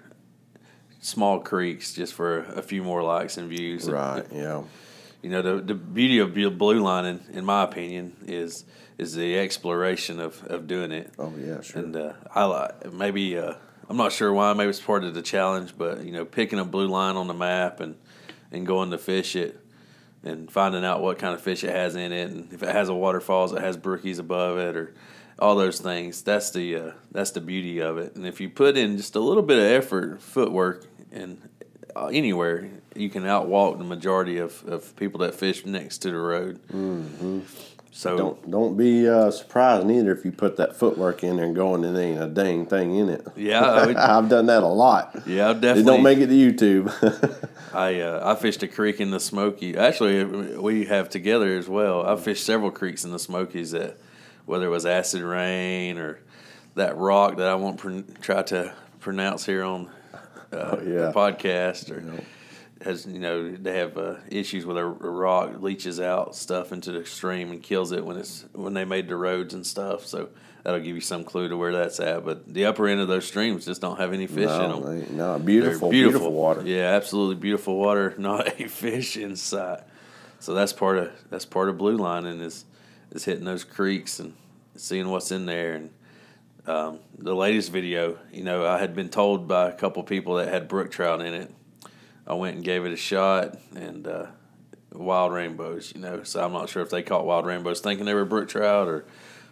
[1.07, 3.89] small creeks just for a few more likes and views.
[3.89, 4.25] Right.
[4.31, 4.63] Yeah.
[5.21, 8.65] You know, the, the beauty of blue- blue lining, in my opinion, is
[8.97, 11.13] is the exploration of, of doing it.
[11.17, 11.61] Oh yeah.
[11.61, 11.81] Sure.
[11.81, 13.53] And uh, I like maybe uh,
[13.89, 14.53] I'm not sure why.
[14.53, 17.33] Maybe it's part of the challenge, but you know, picking a blue line on the
[17.33, 17.95] map and
[18.51, 19.59] and going to fish it
[20.23, 22.89] and finding out what kind of fish it has in it, and if it has
[22.89, 24.93] a waterfalls, it has brookies above it, or
[25.39, 26.21] all those things.
[26.21, 28.15] That's the uh, that's the beauty of it.
[28.15, 31.37] And if you put in just a little bit of effort, footwork, and
[31.95, 36.17] uh, anywhere, you can outwalk the majority of, of people that fish next to the
[36.17, 36.59] road.
[36.71, 37.39] Mm-hmm.
[37.91, 41.55] So don't don't be uh, surprised neither if you put that footwork in there and
[41.55, 43.25] going and ain't a dang thing in it.
[43.35, 45.23] yeah, would- I've done that a lot.
[45.25, 45.83] yeah, It definitely.
[45.83, 47.49] don't make it to YouTube.
[47.73, 49.75] I uh, I fished a creek in the Smoky.
[49.75, 50.23] Actually,
[50.57, 52.05] we have together as well.
[52.05, 53.97] I fished several creeks in the Smokies that,
[54.45, 56.19] whether it was acid rain or
[56.75, 59.89] that rock that I won't pron- try to pronounce here on
[60.51, 61.11] uh, Oh, yeah.
[61.13, 62.03] podcast, or
[62.83, 66.91] has you know they have uh, issues with a, a rock leaches out stuff into
[66.91, 70.05] the stream and kills it when it's when they made the roads and stuff.
[70.05, 70.29] So
[70.63, 72.23] that'll give you some clue to where that's at.
[72.23, 74.83] But the upper end of those streams just don't have any fish in them.
[74.99, 76.61] they- no, They're beautiful, beautiful, water.
[76.65, 78.13] Yeah, absolutely beautiful water.
[78.19, 79.81] Not a fish in sight.
[80.39, 82.65] So that's part of that's part of blue lining is
[83.11, 84.33] is hitting those creeks and
[84.75, 85.73] seeing what's in there.
[85.73, 85.89] And
[86.67, 90.49] um, the latest video, you know, I had been told by a couple people that
[90.49, 91.51] had brook trout in it.
[92.27, 94.27] I went and gave it a shot and uh,
[94.91, 95.93] wild rainbows.
[95.95, 98.49] You know, so I'm not sure if they caught wild rainbows thinking they were brook
[98.49, 99.05] trout or,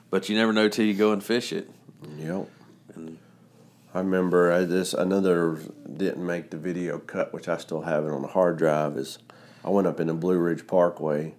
[0.09, 1.69] but you never know till you go and fish it.
[2.17, 2.49] Yep.
[2.95, 3.17] And
[3.93, 5.57] I remember I, this another
[5.95, 8.97] didn't make the video cut, which I still have it on the hard drive.
[8.97, 9.19] Is
[9.63, 11.33] I went up in the Blue Ridge Parkway,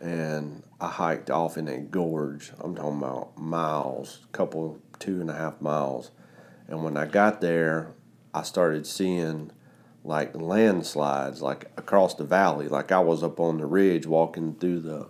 [0.00, 2.52] and I hiked off in a gorge.
[2.60, 6.10] I'm talking about miles, a couple two and a half miles,
[6.68, 7.88] and when I got there,
[8.32, 9.50] I started seeing
[10.04, 12.68] like landslides like across the valley.
[12.68, 15.08] Like I was up on the ridge walking through the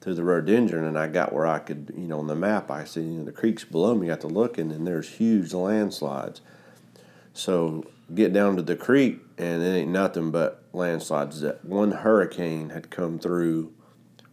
[0.00, 2.84] through the rhododendron and I got where I could, you know, on the map I
[2.84, 6.40] see you know, the creeks below me, got to looking and there's huge landslides.
[7.32, 11.40] So get down to the creek and it ain't nothing but landslides.
[11.40, 13.72] That one hurricane had come through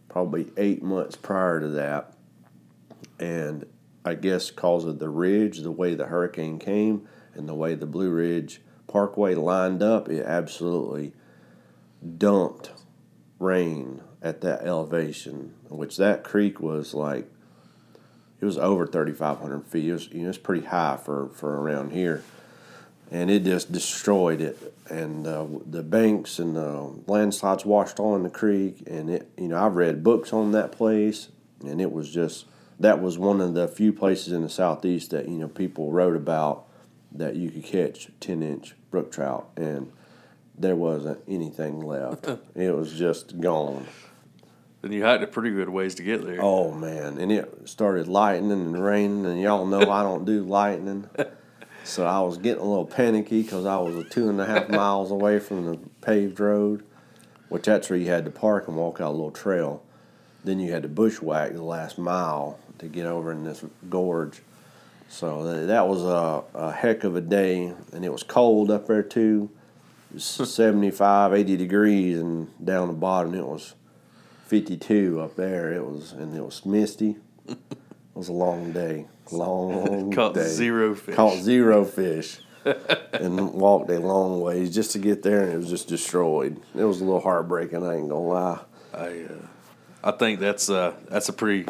[0.08, 2.14] probably eight months prior to that.
[3.18, 3.64] And
[4.04, 7.86] I guess because of the ridge, the way the hurricane came and the way the
[7.86, 11.12] Blue Ridge Parkway lined up, it absolutely
[12.18, 12.70] dumped
[13.38, 17.30] rain at that elevation, which that creek was like
[18.40, 19.88] it was over thirty five hundred feet.
[19.88, 22.22] It was you know it's pretty high for for around here,
[23.10, 24.74] and it just destroyed it.
[24.88, 29.64] And uh, the banks and the landslides washed on the creek, and it you know
[29.64, 31.28] I've read books on that place,
[31.64, 32.46] and it was just
[32.80, 36.16] that was one of the few places in the southeast that you know people wrote
[36.16, 36.66] about
[37.12, 39.92] that you could catch ten inch brook trout and
[40.58, 42.26] there wasn't anything left.
[42.54, 43.86] it was just gone.
[44.82, 46.38] then you hiked a pretty good ways to get there.
[46.40, 47.18] Oh man!
[47.18, 51.08] And it started lightning and raining, and y'all know I don't do lightning,
[51.84, 55.10] so I was getting a little panicky because I was two and a half miles
[55.10, 56.82] away from the paved road,
[57.48, 59.82] which that's where you had to park and walk out a little trail.
[60.42, 64.40] Then you had to bushwhack the last mile to get over in this gorge.
[65.08, 69.02] So that was a, a heck of a day, and it was cold up there
[69.02, 69.50] too.
[70.10, 73.74] It was 75, 80 degrees, and down the bottom it was
[74.46, 75.72] 52 up there.
[75.72, 77.16] It was and it was misty.
[77.48, 77.56] It
[78.14, 80.46] was a long day, long Caught day.
[80.48, 81.14] zero fish.
[81.14, 82.38] Caught zero fish,
[83.12, 86.60] and walked a long ways just to get there, and it was just destroyed.
[86.76, 87.84] It was a little heartbreaking.
[87.84, 88.60] I ain't gonna lie.
[88.94, 89.46] I uh,
[90.04, 91.66] I think that's uh that's a pretty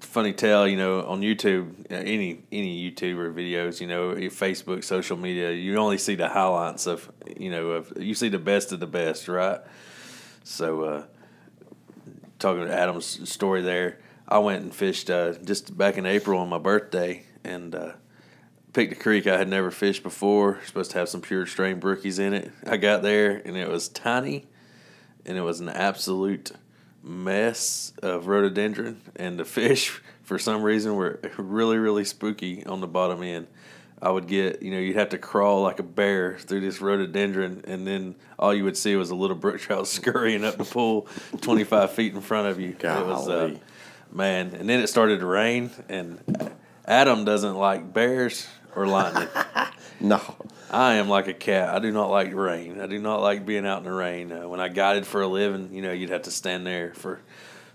[0.00, 0.66] funny tale.
[0.66, 5.76] You know, on YouTube, uh, any any YouTuber videos, you know, Facebook, social media, you
[5.76, 9.28] only see the highlights of you know of you see the best of the best,
[9.28, 9.60] right?
[10.44, 11.04] So, uh,
[12.38, 16.48] talking to Adam's story there, I went and fished uh, just back in April on
[16.48, 17.74] my birthday, and.
[17.74, 17.92] Uh,
[18.72, 20.60] picked a creek I had never fished before.
[20.66, 22.52] Supposed to have some pure strain brookies in it.
[22.66, 24.44] I got there and it was tiny,
[25.24, 26.52] and it was an absolute
[27.06, 29.00] mess of rhododendron.
[29.14, 33.46] And the fish, for some reason, were really really spooky on the bottom end.
[34.02, 37.64] I would get, you know, you'd have to crawl like a bear through this rhododendron,
[37.66, 41.08] and then all you would see was a little brook trout scurrying up the pool,
[41.40, 42.76] twenty five feet in front of you.
[42.78, 43.56] It was, uh,
[44.12, 46.20] man, and then it started to rain, and
[46.84, 49.28] Adam doesn't like bears or lightning.
[49.98, 50.20] No,
[50.70, 51.74] I am like a cat.
[51.74, 52.80] I do not like rain.
[52.80, 54.32] I do not like being out in the rain.
[54.32, 57.20] Uh, when I guided for a living, you know, you'd have to stand there for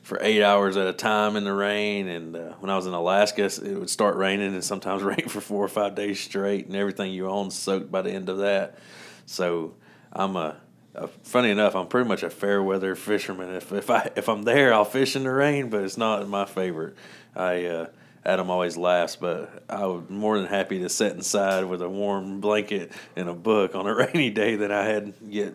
[0.02, 2.08] for eight hours at a time in the rain.
[2.08, 5.42] And uh, when I was in Alaska, it would start raining and sometimes rain for
[5.42, 8.78] four or five days straight, and everything you own soaked by the end of that.
[9.26, 9.76] So
[10.12, 10.58] I'm a,
[10.96, 13.56] a funny enough, I'm pretty much a fair weather fisherman.
[13.56, 16.46] If if I if I'm there, I'll fish in the rain, but it's not my
[16.46, 16.96] favorite.
[17.36, 17.86] I uh,
[18.26, 22.40] Adam always laughs, but I was more than happy to sit inside with a warm
[22.40, 25.54] blanket and a book on a rainy day than I had get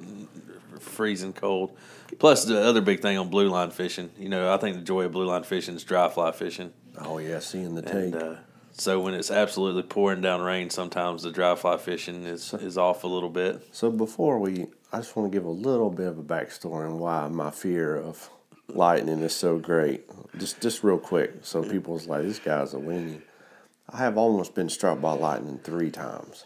[0.80, 1.76] freezing cold.
[2.18, 5.04] Plus, the other big thing on blue line fishing, you know, I think the joy
[5.04, 6.72] of blue line fishing is dry fly fishing.
[6.98, 8.34] oh yeah, seeing the And uh,
[8.72, 13.04] so when it's absolutely pouring down rain, sometimes the dry fly fishing is, is off
[13.04, 13.66] a little bit.
[13.72, 16.98] So before we, I just want to give a little bit of a backstory on
[16.98, 18.28] why my fear of
[18.68, 20.04] lightning is so great.
[20.38, 23.22] Just just real quick, so people's like, this guy's a weenie.
[23.88, 26.44] I have almost been struck by lightning three times,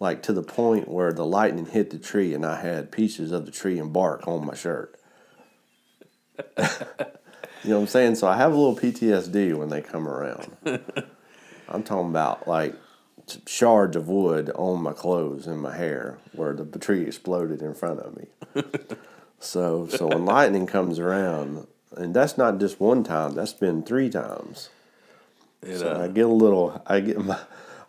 [0.00, 3.46] like to the point where the lightning hit the tree and I had pieces of
[3.46, 4.96] the tree and bark on my shirt.
[6.56, 6.64] you
[7.64, 8.14] know what I'm saying?
[8.14, 10.56] So I have a little PTSD when they come around.
[11.68, 12.74] I'm talking about like
[13.46, 18.00] shards of wood on my clothes and my hair where the tree exploded in front
[18.00, 18.26] of me.
[19.42, 23.34] So so when lightning comes around, and that's not just one time.
[23.34, 24.70] That's been three times.
[25.62, 27.38] It, So uh, I get a little I get my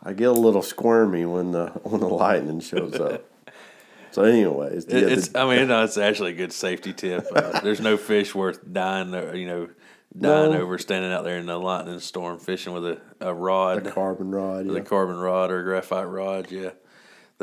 [0.04, 3.24] I get a little squirmy when the when the lightning shows up.
[4.12, 5.30] So, anyways, It, it's.
[5.30, 7.26] the- I mean, no, it's actually a good safety tip.
[7.36, 9.12] Uh, there's no fish worth dying.
[9.12, 9.70] uh, You know,
[10.16, 10.62] dying No.
[10.62, 14.30] over standing out there in the lightning storm fishing with a, a rod, the carbon
[14.30, 14.68] rod.
[14.68, 14.82] with Yeah.
[14.84, 16.52] a carbon rod or a graphite rod.
[16.52, 16.72] Yeah,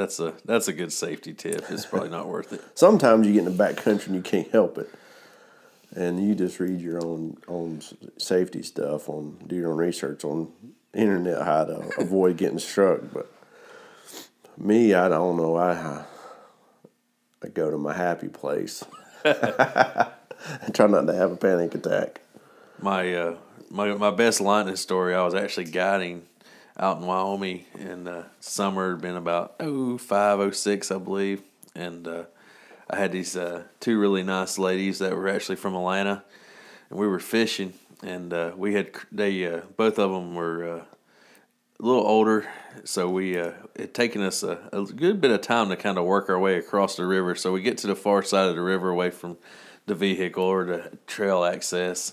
[0.00, 1.64] that's a that's a good safety tip.
[1.70, 2.62] It's probably not worth it.
[2.74, 4.88] Sometimes you get in the back country and you can't help it,
[5.94, 7.82] and you just read your own own
[8.16, 10.52] safety stuff on do your own research on
[10.94, 13.00] internet how to avoid getting struck.
[13.12, 13.30] But
[14.56, 15.56] me, I don't know.
[15.56, 16.04] I
[17.42, 18.84] I go to my happy place.
[20.62, 22.20] and try not to have a panic attack.
[22.80, 23.36] My uh,
[23.70, 25.14] my my best lightning story.
[25.14, 26.22] I was actually guiding
[26.78, 28.96] out in Wyoming in the summer.
[28.96, 31.42] Been about oh five oh six, I believe,
[31.74, 32.24] and uh,
[32.88, 36.24] I had these uh, two really nice ladies that were actually from Atlanta,
[36.88, 40.78] and we were fishing, and uh, we had they uh, both of them were.
[40.78, 40.84] Uh,
[41.78, 42.46] a little older,
[42.84, 46.04] so we uh, it taken us a, a good bit of time to kind of
[46.04, 47.34] work our way across the river.
[47.34, 49.38] So we get to the far side of the river, away from
[49.86, 52.12] the vehicle or the trail access,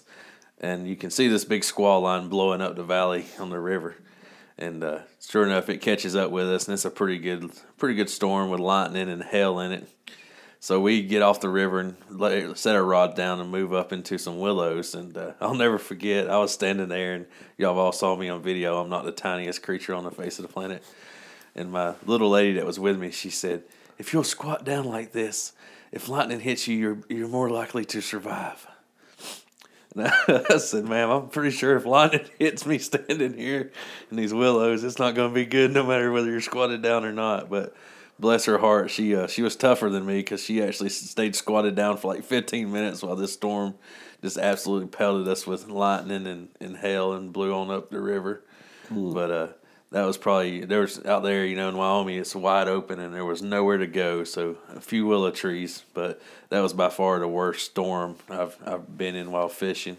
[0.62, 3.98] and you can see this big squall line blowing up the valley on the river.
[4.58, 7.96] And uh, sure enough, it catches up with us, and it's a pretty good, pretty
[7.96, 9.88] good storm with lightning and hail in it.
[10.60, 13.94] So we get off the river and let, set our rod down and move up
[13.94, 14.96] into some willows.
[14.96, 18.42] And uh, I'll never forget, I was standing there, and y'all all saw me on
[18.42, 18.82] video.
[18.82, 20.84] I'm not the tiniest creature on the face of the planet.
[21.56, 23.64] And my little lady that was with me, she said,
[23.98, 25.54] "If you'll squat down like this,
[25.92, 28.68] if lightning hits you, you're you're more likely to survive."
[30.50, 33.72] I said, "Ma'am, I'm pretty sure if lightning hits me standing here
[34.12, 37.06] in these willows, it's not going to be good, no matter whether you're squatted down
[37.06, 37.76] or not." But
[38.20, 41.76] bless her heart, she uh, she was tougher than me because she actually stayed squatted
[41.76, 43.76] down for like 15 minutes while this storm
[44.22, 48.44] just absolutely pelted us with lightning and, and hail and blew on up the river.
[48.90, 49.48] But uh,
[49.92, 53.14] that was probably there was out there, you know, in Wyoming, it's wide open and
[53.14, 54.24] there was nowhere to go.
[54.24, 58.98] So a few willow trees, but that was by far the worst storm I've I've
[58.98, 59.98] been in while fishing.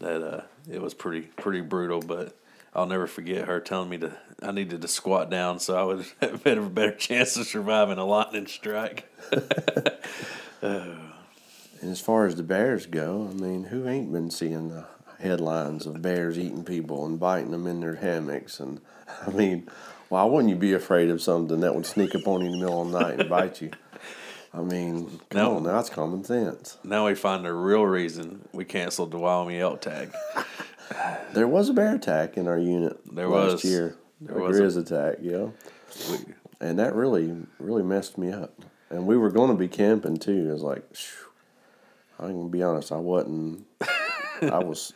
[0.00, 2.36] That uh, it was pretty pretty brutal, but
[2.74, 6.06] I'll never forget her telling me to I needed to squat down so I would
[6.20, 9.08] have a better chance of surviving a lightning strike.
[11.80, 14.84] And as far as the bears go, I mean, who ain't been seeing the
[15.20, 18.60] headlines of bears eating people and biting them in their hammocks?
[18.60, 18.80] And
[19.26, 19.68] I mean,
[20.08, 22.58] why wouldn't you be afraid of something that would sneak up on you in the
[22.58, 23.70] middle of the night and bite you?
[24.52, 25.56] I mean, come No.
[25.58, 26.76] on, now, that's common sense.
[26.82, 30.12] Now we find the real reason we canceled the Wyoming elk tag.
[31.32, 33.64] There was a bear attack in our unit There last was.
[33.64, 33.96] year.
[34.20, 35.50] There a was a- grizz attack, yeah.
[36.10, 36.16] We,
[36.60, 38.60] And that really, really messed me up.
[38.90, 40.48] And we were going to be camping too.
[40.50, 40.82] I was like.
[42.18, 43.64] I'm gonna be honest, I wasn't.
[44.42, 44.92] I was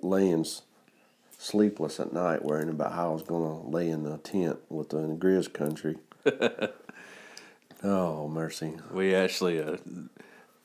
[0.00, 0.46] laying
[1.38, 4.98] sleepless at night, worrying about how I was gonna lay in the tent with the
[4.98, 5.98] in Grizz country.
[7.82, 8.74] oh mercy!
[8.90, 9.76] We actually, uh,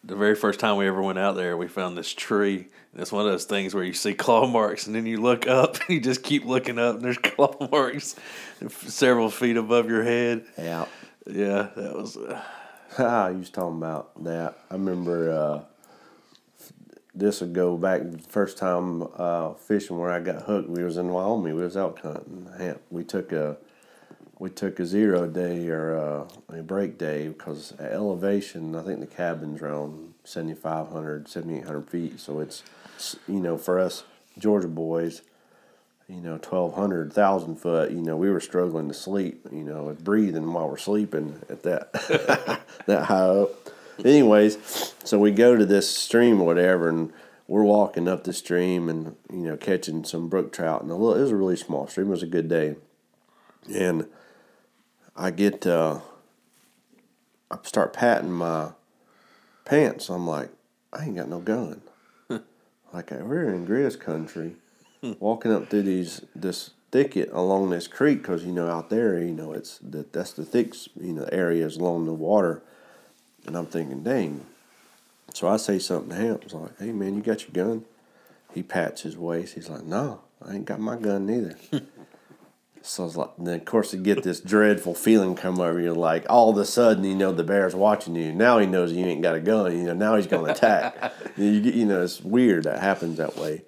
[0.04, 2.68] the very first time we ever went out there, we found this tree.
[2.94, 5.48] And it's one of those things where you see claw marks, and then you look
[5.48, 8.16] up, and you just keep looking up, and there's claw marks
[8.70, 10.46] several feet above your head.
[10.58, 10.86] Yeah,
[11.28, 12.18] Yeah, that was.
[12.18, 12.42] Uh,
[12.98, 14.58] I was talking about that.
[14.72, 15.64] I remember uh,
[17.20, 20.70] this would go back first time uh, fishing where I got hooked.
[20.70, 21.56] We was in Wyoming.
[21.56, 22.50] We was elk hunting.
[22.90, 23.58] We took a
[24.40, 29.02] we took a zero day or uh, a break day because at elevation, I think
[29.02, 32.20] the cabin's around 7,500, 7,800 feet.
[32.22, 32.64] So it's,
[33.28, 34.06] you know, for us
[34.38, 35.24] Georgia boys,
[36.08, 40.54] you know, 1,200, 1,000 foot, you know, we were struggling to sleep, you know, breathing
[40.54, 41.92] while we're sleeping at that,
[42.86, 43.70] that high up.
[44.06, 47.12] Anyways, so we go to this stream or whatever, and
[47.48, 50.82] we're walking up the stream and, you know, catching some brook trout.
[50.82, 52.08] And a little, it was a really small stream.
[52.08, 52.76] It was a good day.
[53.74, 54.08] And
[55.16, 56.00] I get, uh,
[57.52, 58.72] I start patting my
[59.66, 60.10] pants.
[60.10, 60.50] I'm like,
[60.94, 61.82] I ain't got no gun.
[62.94, 64.56] like we're in Grizz country,
[65.20, 69.32] walking up through these this thicket along this creek because you know out there you
[69.32, 72.64] know it's that that's the thick you know areas along the water,
[73.46, 74.46] and I'm thinking, dang.
[75.34, 76.40] So I say something to him.
[76.42, 77.86] I was like, hey man, you got your gun?
[78.54, 79.56] He pats his waist.
[79.56, 81.56] He's like, no, I ain't got my gun neither.
[82.82, 85.94] So I was like, then of course you get this dreadful feeling come over you,
[85.94, 88.32] like all of a sudden you know the bear's watching you.
[88.32, 89.78] Now he knows you ain't got a gun.
[89.78, 91.14] You know now he's going to attack.
[91.38, 93.64] you get, you know it's weird that happens that way.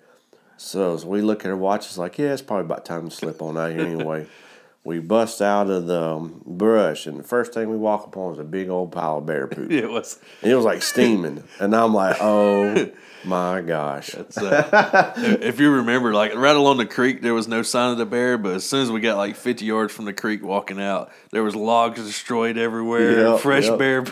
[0.58, 3.16] So as we look at our watch, it's like, yeah, it's probably about time to
[3.16, 4.28] slip on out here anyway.
[4.84, 8.40] we bust out of the um, brush, and the first thing we walk upon is
[8.40, 9.72] a big old pile of bear poop.
[9.72, 10.20] It was.
[10.42, 12.90] And it was like steaming, and I'm like, oh
[13.26, 14.16] my gosh.
[14.16, 18.06] Uh, if you remember, like right along the creek, there was no sign of the
[18.08, 21.12] bear, but as soon as we got like 50 yards from the creek walking out,
[21.32, 23.78] there was logs destroyed everywhere, Yep, fresh yep.
[23.78, 24.04] bear.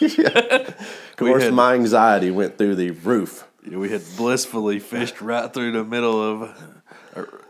[1.12, 3.46] Of course, had- my anxiety went through the roof.
[3.68, 6.50] we had blissfully fished right through the middle of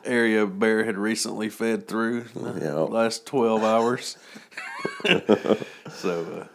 [0.04, 2.90] area bear had recently fed through the Yep.
[2.90, 4.16] last 12 hours.
[5.06, 6.46] so uh,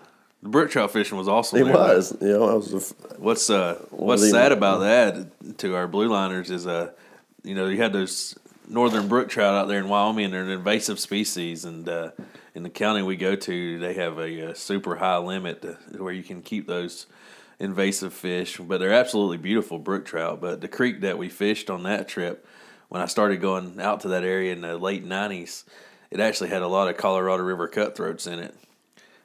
[0.44, 1.60] the brook trout fishing was awesome.
[1.60, 1.74] It there.
[1.74, 2.74] was, you know, was.
[2.74, 6.92] A, f- What's uh what's the- sad about that to our blue liners is uh
[7.44, 8.38] you know you had those
[8.68, 12.12] northern brook trout out there in Wyoming and they're an invasive species and uh,
[12.54, 16.14] in the county we go to they have a, uh super high limit to, where
[16.14, 17.08] you can keep those
[17.60, 21.84] invasive fish but they're absolutely beautiful brook trout but the creek that we fished on
[21.84, 22.46] that trip
[22.90, 25.64] when I started going out to that area in the late 90s
[26.10, 28.56] it actually had a lot of Colorado River cutthroats in it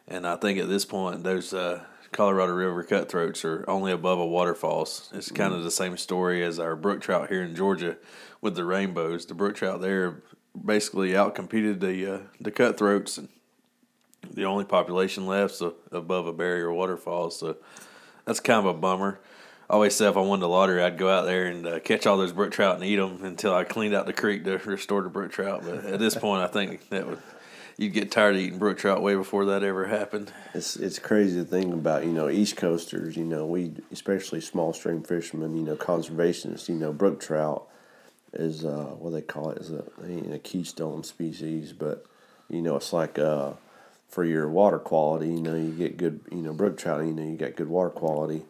[0.09, 1.83] and I think at this point, those uh,
[2.13, 5.11] Colorado River cutthroats are only above a waterfalls.
[5.15, 7.97] It's kind of the same story as our brook trout here in Georgia
[8.41, 9.27] with the rainbows.
[9.27, 10.23] The brook trout there
[10.65, 13.29] basically outcompeted the uh, the cutthroats, and
[14.31, 17.31] the only population left is above a barrier waterfall.
[17.31, 17.57] So
[18.25, 19.21] that's kind of a bummer.
[19.73, 22.19] Always said if I won the lottery, I'd go out there and uh, catch all
[22.19, 25.09] those brook trout and eat them until I cleaned out the creek to restore the
[25.09, 25.63] brook trout.
[25.65, 27.23] But at this point, I think that would
[27.79, 30.31] you'd get tired of eating brook trout way before that ever happened.
[30.53, 32.05] it's it's crazy to think about.
[32.05, 33.17] You know, East Coasters.
[33.17, 35.57] You know, we especially small stream fishermen.
[35.57, 36.69] You know, conservationists.
[36.69, 37.67] You know, brook trout
[38.35, 39.85] is uh, what they call it is a,
[40.35, 42.05] a keystone species, but
[42.51, 43.53] you know, it's like uh,
[44.11, 45.29] for your water quality.
[45.29, 46.21] You know, you get good.
[46.31, 47.07] You know, brook trout.
[47.07, 48.43] You know, you get good water quality.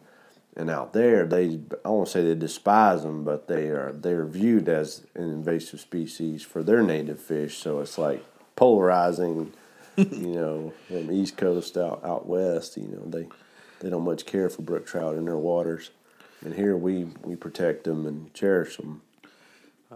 [0.55, 4.69] And out there, they I won't say they despise them, but they are they're viewed
[4.69, 7.57] as an invasive species for their native fish.
[7.57, 8.23] So it's like
[8.55, 9.51] polarizing.
[9.97, 13.27] you know, from East Coast out out west, you know they
[13.79, 15.89] they don't much care for brook trout in their waters,
[16.45, 19.01] and here we we protect them and cherish them.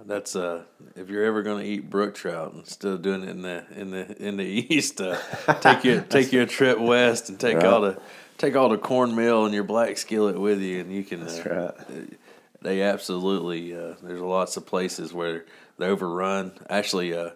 [0.06, 0.62] That's uh,
[0.96, 3.90] if you're ever going to eat brook trout instead of doing it in the in
[3.92, 5.18] the in the east, uh,
[5.62, 7.66] take your take your trip west and take Right.
[7.66, 8.00] all the
[8.38, 11.22] take all the cornmeal and your black skillet with you, and you can.
[11.22, 12.20] That's uh, right.
[12.62, 13.76] They absolutely.
[13.76, 15.46] Uh, there's lots of places where
[15.78, 16.52] they overrun.
[16.70, 17.32] Actually, uh,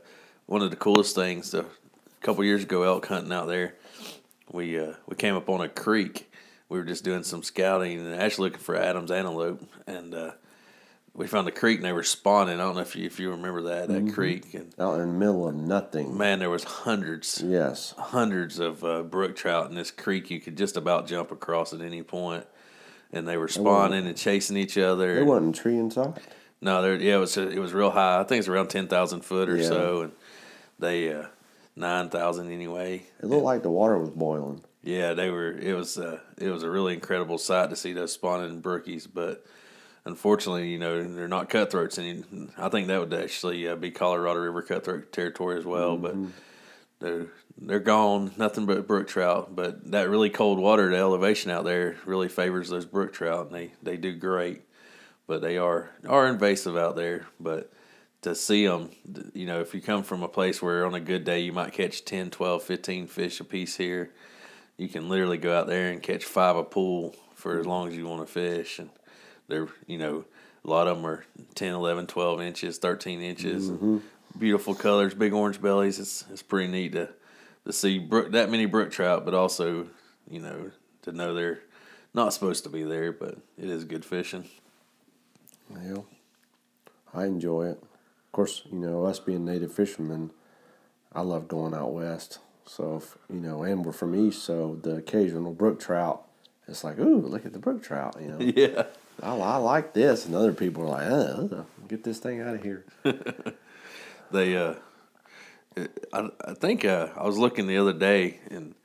[0.46, 1.54] one of the coolest things.
[1.54, 3.76] Uh, a couple years ago, elk hunting out there,
[4.52, 6.32] we uh, we came up on a creek.
[6.70, 10.32] We were just doing some scouting and actually looking for Adams antelope, and uh,
[11.14, 12.56] we found a creek and they were spawning.
[12.56, 14.54] I don't know if you if you remember that that creek.
[14.54, 16.18] And Out in the middle of nothing.
[16.18, 20.30] man, there was hundreds Yes, hundreds of uh, brook trout in this creek.
[20.32, 22.46] You could just about jump across at any point,
[23.12, 25.16] and they were spawning and chasing each other.
[25.16, 26.20] there wasn't tree inside.
[26.62, 26.96] No, there.
[26.96, 27.36] Yeah, it was.
[27.38, 28.20] It was real high.
[28.20, 29.68] I think it's around ten thousand foot or Yeah.
[29.68, 30.12] so, and
[30.80, 31.26] they uh,
[31.76, 33.08] nine thousand anyway.
[33.20, 34.64] It looked like the water was boiling.
[34.84, 35.52] Yeah, they were.
[35.52, 35.98] It was.
[35.98, 39.44] Uh, it was a really incredible sight to see those spawning brookies, but
[40.06, 44.40] unfortunately, you know, they're not cutthroats, and I think that would actually uh, be Colorado
[44.40, 45.98] River cutthroat territory as well.
[45.98, 46.16] But
[47.00, 47.28] they're
[47.58, 48.32] they're gone.
[48.38, 49.56] Nothing but brook trout.
[49.56, 53.56] But that really cold water, the elevation out there, really favors those brook trout, and
[53.56, 54.64] they they do great.
[55.28, 57.28] But they are are invasive out there.
[57.40, 57.72] But
[58.22, 58.92] to see them,
[59.34, 61.74] you know, if you come from a place where on a good day you might
[61.74, 64.12] catch 10, 12, 15 fish a piece here,
[64.78, 67.96] you can literally go out there and catch five a pool for as long as
[67.96, 68.78] you want to fish.
[68.78, 68.92] And
[69.52, 70.26] they're, you know,
[70.64, 71.26] a lot of them are
[71.56, 73.70] 10, 11, 12 inches, 13 inches.
[73.70, 74.40] And mm-hmm.
[74.40, 76.00] beautiful colors, big orange bellies.
[76.00, 77.10] It's, it's pretty neat to,
[77.66, 79.88] to see brook, that many brook trout, but also,
[80.30, 80.72] you know,
[81.04, 81.62] to know they're
[82.14, 84.46] not supposed to be there, but it is good fishing.
[85.70, 86.02] Yeah,
[87.14, 87.78] I enjoy it.
[87.82, 90.32] Of course, you know us being native fishermen,
[91.14, 92.40] I love going out west.
[92.66, 96.26] So if, you know, and we're from east, so the occasional brook trout,
[96.68, 98.16] it's like, ooh, look at the brook trout.
[98.22, 98.86] You know, Yeah.
[99.22, 102.86] I, I like this, and other people are like, get this thing out of here.
[104.32, 104.76] they uh
[106.14, 108.76] I, I think uh, I was looking the other day and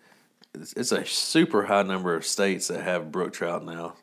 [0.54, 3.94] it's, it's a super high number of states that have brook trout now.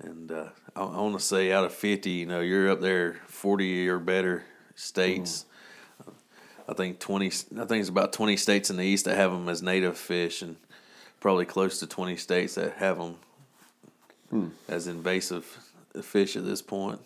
[0.00, 3.20] And uh, I, I want to say out of 50 you know you're up there
[3.26, 4.44] 40 or better
[4.74, 5.46] states.
[6.68, 9.48] I think 20 I think it's about 20 states in the east that have them
[9.48, 10.56] as native fish and
[11.20, 13.16] probably close to 20 states that have them
[14.68, 15.44] as invasive
[16.02, 17.00] fish at this point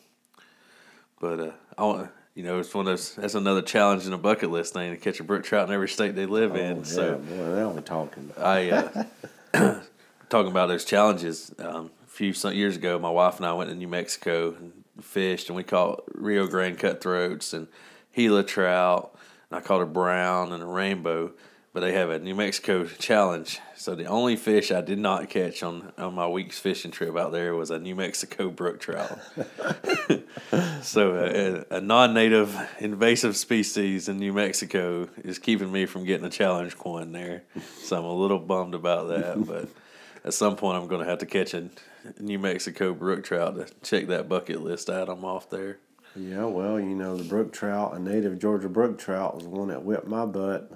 [1.20, 3.14] but uh, I want you know it's one of those.
[3.16, 5.89] That's another challenge in a bucket list thing to catch a brook trout in every
[5.89, 6.76] state they live Oh, in.
[6.79, 8.31] yeah, So boy, now we're talking.
[8.39, 9.05] I uh,
[10.29, 11.53] talking about those challenges.
[11.59, 14.72] Um, a few some years ago, my wife and I went to New Mexico and
[15.03, 17.66] fished, and we caught Rio Grande cutthroats and
[18.14, 19.16] Gila trout,
[19.51, 21.33] and I caught a brown and a rainbow.
[21.73, 23.61] But they have a New Mexico challenge.
[23.77, 27.31] So the only fish I did not catch on, on my week's fishing trip out
[27.31, 29.19] there was a New Mexico brook trout.
[30.83, 36.31] so a, a non-native invasive species in New Mexico is keeping me from getting a
[36.31, 37.43] challenge coin there.
[37.83, 39.39] So I'm a little bummed about that.
[39.47, 39.69] But
[40.25, 41.69] at some point, I'm going to have to catch a
[42.19, 45.09] New Mexico brook trout to check that bucket list out.
[45.09, 45.79] I'm off there.
[46.16, 49.69] Yeah, well, you know, the brook trout, a native Georgia brook trout, was the one
[49.69, 50.73] that whipped my butt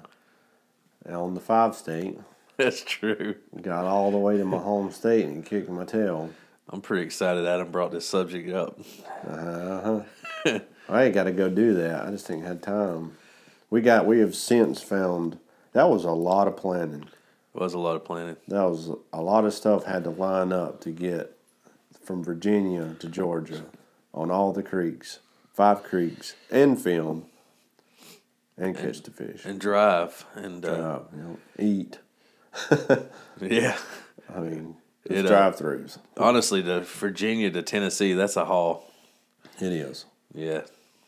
[1.09, 2.17] on the five state.
[2.57, 3.35] That's true.
[3.61, 6.29] Got all the way to my home state and kicked my tail.
[6.69, 8.79] I'm pretty excited Adam brought this subject up.
[9.27, 9.81] Uh
[10.45, 10.59] huh.
[10.89, 12.05] I ain't got to go do that.
[12.05, 13.13] I just ain't had time.
[13.69, 14.05] We got.
[14.05, 15.39] We have since found
[15.73, 17.07] that was a lot of planning.
[17.55, 18.37] It was a lot of planning.
[18.47, 21.37] That was a lot of stuff had to line up to get
[22.03, 23.63] from Virginia to Georgia
[24.13, 25.19] on all the creeks,
[25.53, 27.25] five creeks, and film,
[28.57, 31.99] and catch the fish and drive and uh, uh, you know, eat.
[33.41, 33.77] yeah.
[34.33, 34.75] I mean,
[35.05, 35.97] it's It, uh, drive-throughs.
[36.17, 38.89] Honestly, the Virginia to Tennessee, that's a haul.
[39.59, 40.05] It is.
[40.33, 40.61] Yeah.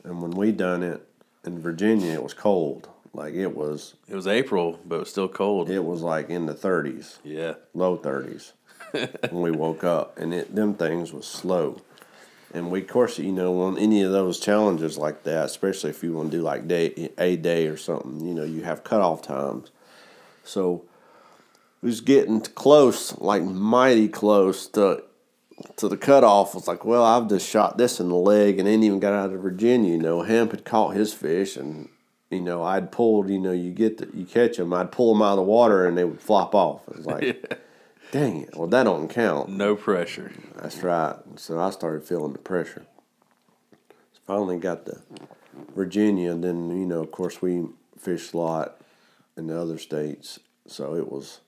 [0.03, 1.07] And when we done it
[1.45, 2.89] in Virginia, it was cold.
[3.13, 5.69] Like it was, It was April, but it was still cold.
[5.69, 7.53] it was like in the thirties, Yeah.
[7.73, 8.51] low thirties,
[8.91, 11.81] when we woke up, and it them things was slow.
[12.55, 16.01] And we, of course, you know, on any of those challenges like that, especially if
[16.01, 19.21] you want to do like day a day or something, you know, you have cutoff
[19.21, 19.71] times.
[20.45, 20.85] So
[21.83, 25.03] it was getting close, like mighty close to
[25.75, 26.55] to the cutoff.
[26.55, 29.11] I was like, well, I've just shot this in the leg and ain't even got
[29.11, 29.91] out of Virginia.
[29.91, 31.89] You know, Hamp had caught his fish, and
[32.29, 33.29] you know, I'd pulled.
[33.29, 35.85] You know, you get the, you catch them, I'd pull them out of the water,
[35.85, 36.83] and they would flop off.
[36.87, 37.61] I was like,
[38.11, 39.49] dang it, well, that don't count.
[39.49, 40.31] No pressure.
[40.55, 41.15] That's right.
[41.37, 42.85] So I started feeling the pressure.
[44.25, 45.01] Finally got to
[45.75, 47.65] Virginia, and then you know, of course, we
[47.97, 48.81] fished a lot
[49.37, 51.41] in the other states, so it was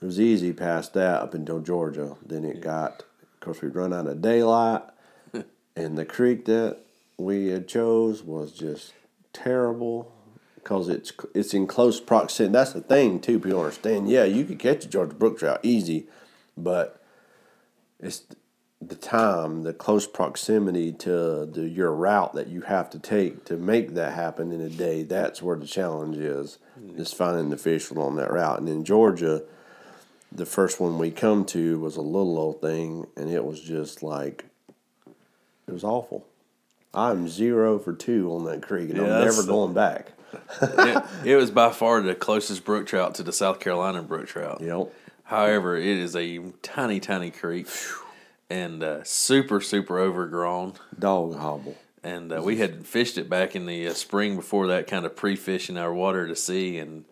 [0.00, 2.16] it was easy past that up until Georgia.
[2.24, 4.82] Then it got, of course, we'd run out of daylight,
[5.76, 6.78] and the creek that
[7.16, 8.92] we had chose was just
[9.32, 10.13] terrible
[10.64, 12.52] because it's it's in close proximity.
[12.52, 13.38] That's the thing too.
[13.38, 14.08] People understand.
[14.08, 16.08] Yeah, you could catch a Georgia brook trout easy,
[16.56, 17.00] but
[18.00, 18.24] it's
[18.80, 23.56] the time, the close proximity to the your route that you have to take to
[23.56, 25.02] make that happen in a day.
[25.02, 26.58] That's where the challenge is.
[26.80, 26.98] Mm.
[26.98, 28.58] Is finding the fish along that route.
[28.58, 29.42] And in Georgia,
[30.32, 34.02] the first one we come to was a little old thing, and it was just
[34.02, 34.46] like
[35.68, 36.26] it was awful.
[36.92, 40.12] I'm zero for two on that creek, and Yeah, I'm never going back.
[40.60, 44.60] It, it was by far the closest brook trout to the South Carolina brook trout.
[44.60, 44.92] Yep.
[45.24, 47.66] However, it is a tiny, tiny creek
[48.50, 50.74] and uh, super, super overgrown.
[50.98, 51.76] Dog hobble.
[52.02, 55.16] And uh, we had fished it back in the uh, spring before that, kind of
[55.16, 56.78] pre-fishing our water to see.
[56.78, 57.06] And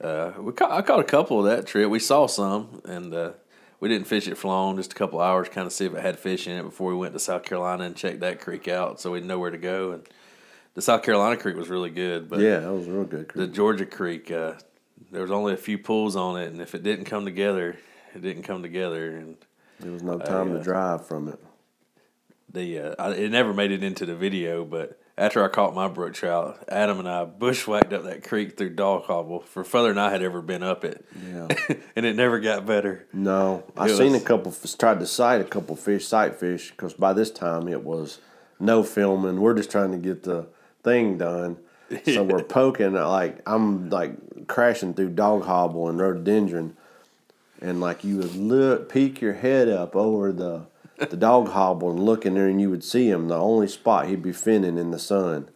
[0.00, 1.90] uh, we caught, I caught a couple of that trip.
[1.90, 3.32] We saw some, and uh,
[3.80, 6.00] we didn't fish it for long, just a couple hours, kind of see if it
[6.00, 9.00] had fish in it before we went to South Carolina and checked that creek out,
[9.00, 9.90] so we'd know where to go.
[9.90, 10.08] And
[10.76, 13.46] the South Carolina creek was really good, but Yeah, that was a real good the.
[13.48, 14.52] Georgia Creek, uh,
[15.10, 17.76] there was only a few pools on it, and if it didn't come together,
[18.14, 19.36] it didn't come together, and
[19.80, 20.58] There was no time yeah.
[20.58, 21.40] to drive from it.
[22.52, 24.64] the uh, I, it never made it into the video.
[24.64, 28.74] But after I caught my brook trout, Adam and I bushwhacked up that creek through
[28.74, 31.48] Dog Hobble for further than I had ever been up it, Yeah.
[31.96, 33.06] and it never got better.
[33.14, 34.54] No, I seen a couple.
[34.78, 38.18] Tried to sight a couple fish, sight fish, because by this time it was
[38.60, 39.40] no filming.
[39.40, 40.48] We're just trying to get the
[40.86, 41.58] thing done.
[42.04, 46.76] So we're poking like I'm like crashing through dog hobble and rhododendron,
[47.60, 50.66] and like you would look, peek your head up over the
[50.98, 53.28] the dog hobble and look in there, and you would see him.
[53.28, 55.50] The only spot he'd be finning in the sun.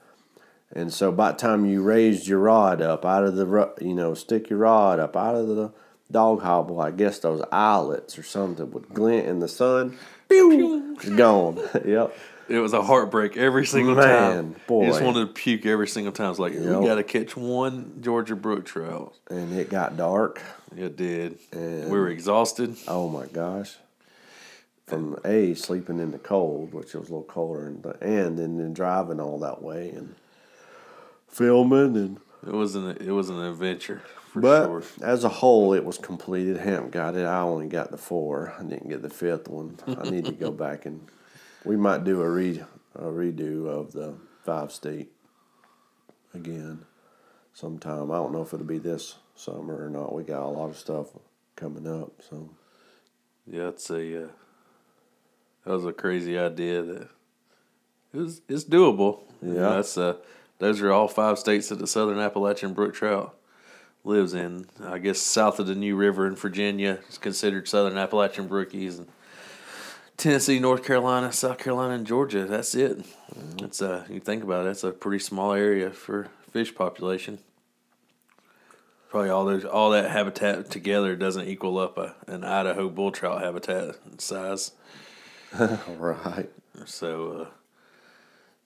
[0.72, 4.14] And so by the time you raised your rod up out of the, you know,
[4.14, 5.72] stick your rod up out of the
[6.10, 9.98] dog hobble, I guess those eyelets or something would glint in the sun.
[10.28, 10.94] Pew!
[10.96, 11.58] It's gone.
[11.84, 12.14] yep.
[12.50, 14.56] It was a heartbreak every single Man, time.
[14.66, 14.82] boy.
[14.84, 16.30] you just wanted to puke every single time.
[16.30, 16.62] It's like Yep.
[16.80, 19.14] we got to catch one Georgia brook trout.
[19.30, 20.42] And it got dark.
[20.76, 21.38] It did.
[21.52, 22.76] And- we were exhausted.
[22.88, 23.76] Oh my gosh.
[24.86, 28.72] From A, sleeping in the cold, which was a little colder, and, and then, then
[28.74, 30.16] driving all that way and
[31.28, 34.82] filming and It was an it was an adventure for But sure.
[35.02, 36.56] as a whole, it was completed.
[36.56, 37.24] Hamp got it.
[37.24, 38.54] I only got the four.
[38.58, 39.76] I didn't get the fifth one.
[39.86, 41.00] I need to go back and
[41.64, 42.62] we might do a re
[42.94, 45.12] a redo of the five state
[46.34, 46.84] again
[47.52, 48.10] sometime.
[48.10, 50.14] I don't know if it'll be this summer or not.
[50.14, 51.08] We got a lot of stuff
[51.56, 52.12] coming up.
[52.28, 52.50] So
[53.46, 54.28] Yeah, it's a uh,
[55.64, 57.08] that was a crazy idea that
[58.12, 59.20] it was it's doable.
[59.42, 59.70] Yeah.
[59.70, 60.16] that's uh
[60.58, 63.34] those are all five states that the Southern Appalachian brook trout
[64.04, 64.66] lives in.
[64.84, 69.08] I guess south of the New River in Virginia is considered Southern Appalachian brookies, and
[70.20, 72.44] Tennessee, North Carolina, South Carolina, and Georgia.
[72.44, 72.98] That's it.
[72.98, 73.64] Mm-hmm.
[73.64, 77.38] It's uh, you think about it, that's a pretty small area for fish population.
[79.08, 83.40] Probably all those all that habitat together doesn't equal up a, an Idaho bull trout
[83.40, 84.72] habitat size.
[85.88, 86.50] right.
[86.84, 87.46] So, uh,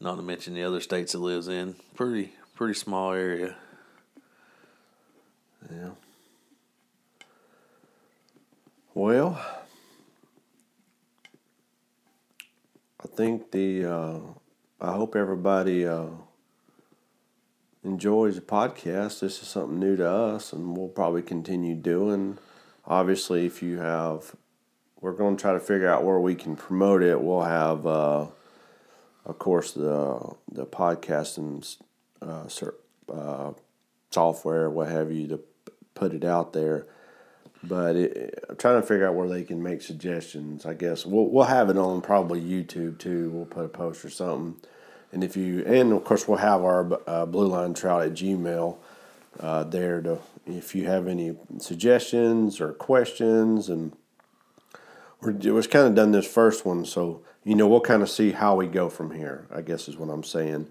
[0.01, 1.77] not to mention the other states it lives in.
[1.95, 3.55] Pretty pretty small area.
[5.71, 5.91] Yeah.
[8.93, 9.64] Well,
[13.05, 14.19] I think the uh,
[14.81, 16.07] I hope everybody uh,
[17.85, 19.21] enjoys the podcast.
[19.21, 22.39] This is something new to us, and we'll probably continue doing.
[22.87, 24.35] Obviously, if you have,
[25.01, 27.21] we're going to try to figure out where we can promote it.
[27.21, 28.27] We'll have, uh,
[29.27, 31.77] of course, the the podcasting
[32.23, 32.47] uh,
[33.13, 33.53] uh,
[34.11, 35.41] software, what have you, to
[35.95, 36.87] put it out there.
[37.69, 40.67] But it, I'm trying to figure out where they can make suggestions.
[40.67, 43.31] I guess we'll we'll have it on probably YouTube too.
[43.31, 44.61] We'll put a post or something
[45.15, 48.77] and if you, and of course, we'll have our uh, Blue Line Trout at Gmail
[49.39, 53.69] uh, there to, if you have any suggestions or questions.
[53.69, 53.93] And
[55.21, 58.33] we're, we've kind of done this first one, so, you know, we'll kind of see
[58.33, 60.67] how we go from here, I guess is what I'm saying.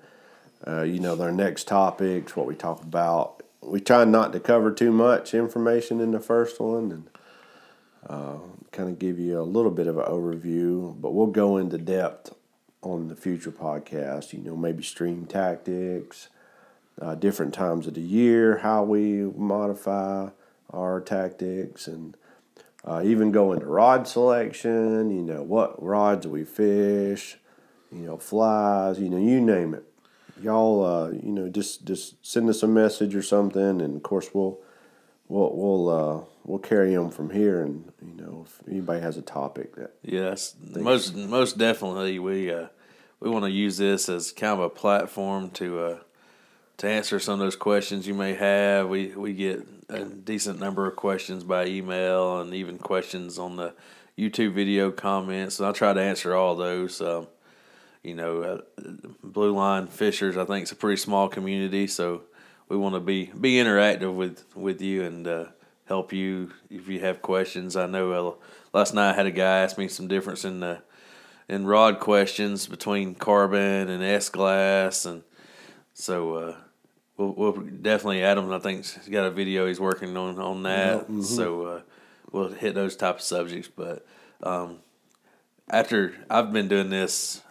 [0.68, 3.43] Uh, you know, their next topics, what we talk about.
[3.66, 7.10] We try not to cover too much information in the first one and
[8.08, 8.38] uh,
[8.72, 12.34] kind of give you a little bit of an overview, but we'll go into depth
[12.82, 14.34] on the future podcast.
[14.34, 16.30] You know, maybe stream tactics,
[17.02, 20.30] uh, different times of the year, how we modify
[20.72, 22.18] our tactics, and
[22.84, 25.10] uh, even go into rod selection.
[25.10, 27.38] You know, what rods we fish.
[27.92, 29.00] You know, flies.
[29.00, 29.86] You know, you name it.
[30.42, 34.30] Y'all, uh, you know, just just send us a message or something, and of course
[34.34, 34.60] we'll
[35.28, 37.62] we'll we'll uh, we'll carry them from here.
[37.62, 42.68] And you know, if anybody has a topic that yes, most most definitely we uh,
[43.20, 46.00] we want to use this as kind of a platform to uh,
[46.78, 48.90] to answer some of those questions you may have.
[48.90, 53.74] We we get a decent number of questions by email and even questions on the
[54.18, 57.02] YouTube video comments, and I'll try to answer all those.
[57.02, 57.28] Um,
[58.04, 58.62] you know, uh,
[59.24, 62.24] Blue Line Fishers, I think it's a pretty small community, so
[62.68, 65.46] we want to be be interactive with with you and uh,
[65.86, 67.76] help you if you have questions.
[67.76, 68.34] I know uh,
[68.74, 70.82] last night I had a guy ask me some difference in the
[71.48, 75.24] in rod questions between carbon and S glass, and
[75.94, 76.56] so uh,
[77.18, 78.52] we'll, we'll definitely Adam.
[78.52, 81.04] I think he's got a video he's working on on that.
[81.04, 81.22] Mm-hmm.
[81.22, 81.82] So uh,
[82.32, 83.70] we'll hit those type of subjects.
[83.74, 84.06] But
[84.42, 84.80] um,
[85.70, 87.42] after I've been doing this,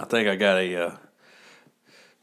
[0.00, 0.96] I think I got a uh,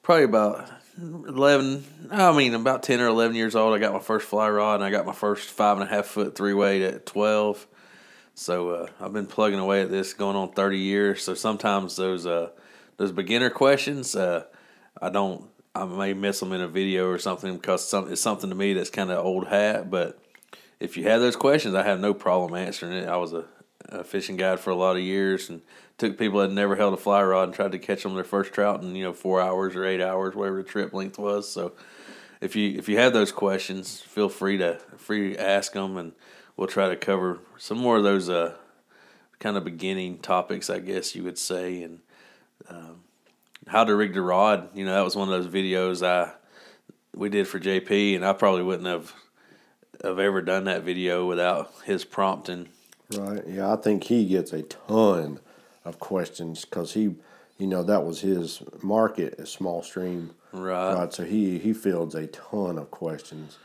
[0.02, 0.68] probably about
[0.98, 3.76] 11 i mean about 10 or 11 years old.
[3.76, 6.08] I got my first fly rod and i got my first five and a half
[6.08, 7.68] foot three weight at 12
[8.34, 11.24] so uh, i've been plugging away at this going on 30 years.
[11.24, 12.50] So sometimes those uh,
[12.98, 14.46] those beginner questions uh,
[15.00, 18.50] i don't i may miss them in a video or something because some, it's something
[18.50, 19.92] to me that's kind of old hat.
[19.92, 20.18] But
[20.80, 23.08] if you have those questions i have no problem answering it.
[23.08, 23.46] I was a,
[23.90, 25.62] a fishing guide for a lot of years and
[25.98, 28.54] took people that never held a fly rod and tried to catch them their first
[28.54, 31.50] trout in you know four hours or eight hours, whatever the trip length was.
[31.50, 31.74] So
[32.42, 36.14] if you if you have those questions, feel free to free to ask them, and
[36.56, 38.56] we'll try to cover some more of those uh,
[39.40, 42.00] kind of beginning topics, I guess you would say, and
[42.70, 43.02] um,
[43.68, 44.70] how to rig the rod.
[44.76, 46.34] You know, that was one of those videos I
[47.16, 49.14] we did for JP, and I probably wouldn't have
[50.04, 52.70] have ever done that video without his prompting.
[53.16, 53.44] Right.
[53.48, 55.40] Yeah, I think he gets a ton
[55.86, 57.16] of questions because he,
[57.58, 60.32] you know, that was his market, a small stream.
[60.52, 60.94] Right.
[60.94, 61.14] Right.
[61.14, 63.58] So he he fields a ton of questions.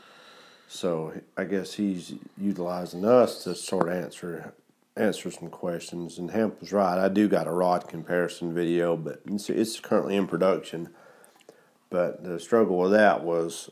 [0.67, 4.53] So I guess he's utilizing us to sort of answer
[4.95, 6.17] answer some questions.
[6.17, 6.97] And Hamp was right.
[6.97, 10.89] I do got a rod comparison video, but it's, it's currently in production.
[11.89, 13.69] But the struggle with that was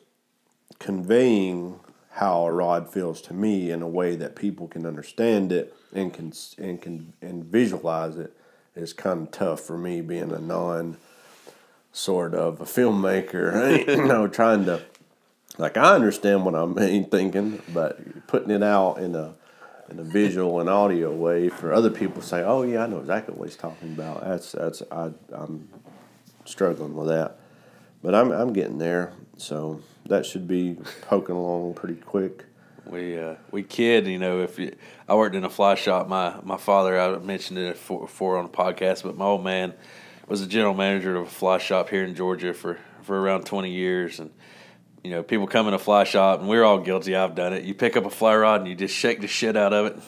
[0.80, 1.80] conveying
[2.12, 6.14] how a rod feels to me in a way that people can understand it and
[6.14, 8.36] can and can and visualize it
[8.76, 10.97] is kind of tough for me being a non
[11.91, 13.88] sort of a filmmaker.
[13.97, 14.82] you know, trying to
[15.57, 19.34] like I understand what I'm thinking, but putting it out in a
[19.89, 22.99] in a visual and audio way for other people to say, "Oh yeah, I know
[22.99, 25.70] exactly what he's talking about." That's that's I I'm
[26.45, 27.38] struggling with that,
[28.01, 29.14] but I'm I'm getting there.
[29.38, 29.82] So
[30.12, 32.45] that should be poking along pretty quick.
[32.86, 34.41] We uh, we kid, you know.
[34.41, 34.76] If you,
[35.07, 38.51] I worked in a fly shop, my my father, I mentioned it before, on the
[38.51, 39.74] podcast, but my old man
[40.28, 43.72] was a general manager of a fly shop here in Georgia for for around twenty
[43.72, 44.32] years, and
[45.03, 47.16] you know, people come in a fly shop, and we're all guilty.
[47.16, 47.64] I've done it.
[47.64, 49.99] You pick up a fly rod and you just shake the shit out of it,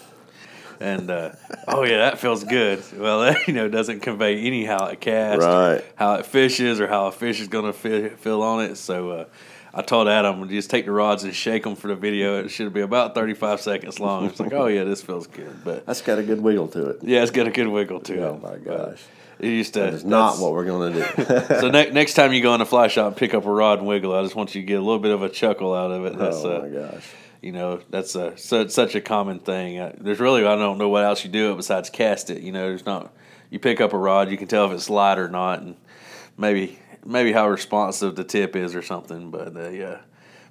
[0.79, 1.31] and uh,
[1.67, 2.83] oh yeah, that feels good.
[2.97, 5.83] Well, that you know doesn't convey any how it casts, Right.
[5.95, 8.77] how it fishes, or how a fish is going to feel on it.
[8.77, 9.09] So.
[9.11, 9.25] Uh,
[9.73, 12.43] I told Adam, just take the rods and shake them for the video.
[12.43, 14.25] It should be about 35 seconds long.
[14.25, 15.63] It's like, oh, yeah, this feels good.
[15.63, 16.99] But That's got a good wiggle to it.
[17.01, 18.19] yeah, it's got a good wiggle to it.
[18.19, 19.01] Oh my gosh.
[19.39, 19.79] It used to.
[19.79, 21.25] That is not what we're gonna do.
[21.59, 23.79] so ne- next time you go in a fly shop and pick up a rod
[23.79, 25.91] and wiggle, I just want you to get a little bit of a chuckle out
[25.91, 26.17] of it.
[26.17, 27.09] That's, oh uh, my gosh.
[27.41, 29.79] you know, that's a, so, such a common thing.
[29.79, 32.43] Uh, there's really, I don't know what else you do it besides cast it.
[32.43, 33.11] You know, there's not,
[33.49, 35.75] you pick up a rod, you can tell if it's light or not, and
[36.37, 39.31] maybe, maybe how responsive the tip is or something.
[39.31, 39.97] But, uh, yeah,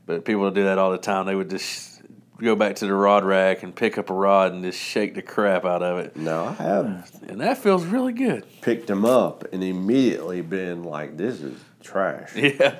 [0.07, 1.26] but people do that all the time.
[1.26, 2.03] They would just
[2.40, 5.22] go back to the rod rack and pick up a rod and just shake the
[5.22, 6.16] crap out of it.
[6.16, 8.44] No, I have And that feels really good.
[8.62, 12.76] picked them up and immediately been like, "This is trash." Yeah.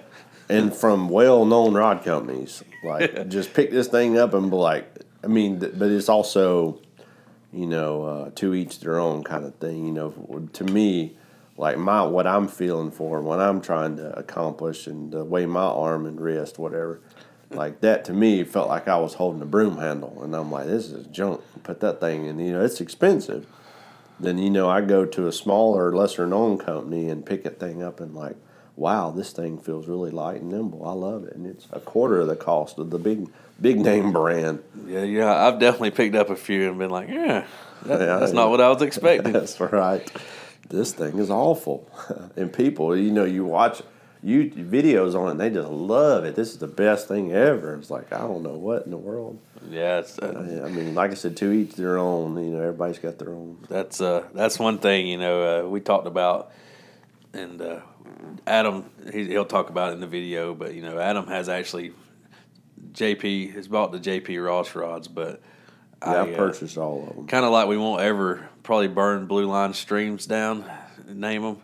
[0.49, 2.63] and from well-known rod companies.
[2.85, 4.85] Like, just pick this thing up and be like,
[5.23, 6.81] I mean, but it's also,
[7.53, 9.87] you know, uh, to each their own kind of thing.
[9.87, 11.17] You know, to me,
[11.57, 15.61] like my what I'm feeling for, what I'm trying to accomplish, and the way my
[15.65, 17.01] arm and wrist, whatever,
[17.51, 20.67] like that to me felt like I was holding a broom handle, and I'm like,
[20.67, 21.41] this is junk.
[21.63, 22.39] Put that thing in.
[22.39, 23.47] You know, it's expensive.
[24.19, 27.83] Then you know, I go to a smaller, lesser known company and pick that thing
[27.83, 28.37] up and like
[28.77, 30.87] wow, this thing feels really light and nimble.
[30.87, 33.29] I love it, and it's a quarter of the cost of the big
[33.61, 34.63] big name brand.
[34.87, 37.47] Yeah, yeah, I've definitely picked up a few and been like, yeah,
[37.85, 38.41] that, Yeah, that's yeah.
[38.41, 39.33] not what I was expecting.
[39.35, 40.11] That's right.
[40.69, 41.91] This thing is awful,
[42.37, 43.83] and people, you know, you watch
[44.23, 46.37] you videos on it, and they just love it.
[46.37, 47.75] This is the best thing ever.
[47.75, 49.39] It's like I don't know what in the world.
[49.69, 52.37] yeah, it's, uh, I mean, like I said, to each their own.
[52.43, 53.59] You know, everybody's got their own.
[53.69, 56.53] that's uh, that's one thing you know uh, we talked about,
[57.33, 57.81] and uh,
[58.47, 61.93] Adam he, he'll talk about it in the video, but you know Adam has actually
[62.93, 65.43] JP has bought the JP Ross rods, but
[66.05, 67.27] Yeah, I, I've uh, purchased all of them.
[67.27, 70.65] kind of like we won't ever probably burn blue line streams down,
[71.09, 71.57] name them.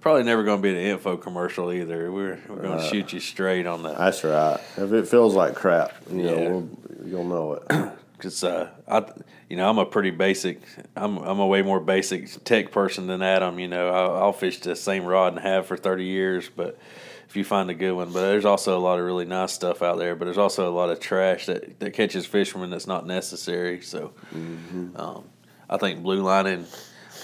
[0.00, 2.12] Probably never going to be an info commercial either.
[2.12, 3.98] We're we're going to shoot you straight on that.
[3.98, 4.60] That's right.
[4.76, 6.48] If it feels like crap, you know, Yeah.
[6.48, 6.68] we'll,
[7.04, 7.92] you'll know it.
[8.16, 9.04] because uh, I,
[9.50, 10.60] you know, I'm a pretty basic.
[10.94, 13.58] I'm I'm a way more basic tech person than Adam.
[13.58, 16.78] You know, I'll, I'll fish the same rod and have for 30 years, but
[17.28, 19.82] if you find a good one, but there's also a lot of really nice stuff
[19.82, 20.14] out there.
[20.14, 23.82] But there's also a lot of trash that, that catches fishermen that's not necessary.
[23.82, 24.12] So,
[24.96, 25.24] um,
[25.68, 26.66] I think blue lining,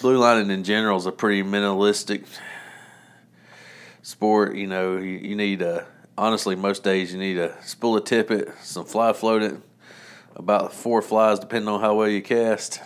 [0.00, 2.26] blue lining in general is a pretty minimalistic
[4.03, 4.57] sport.
[4.57, 5.86] You know, you, you need a
[6.18, 9.62] honestly most days you need a spool of tippet, some fly floatant,
[10.36, 12.80] about four flies depending on how well you cast.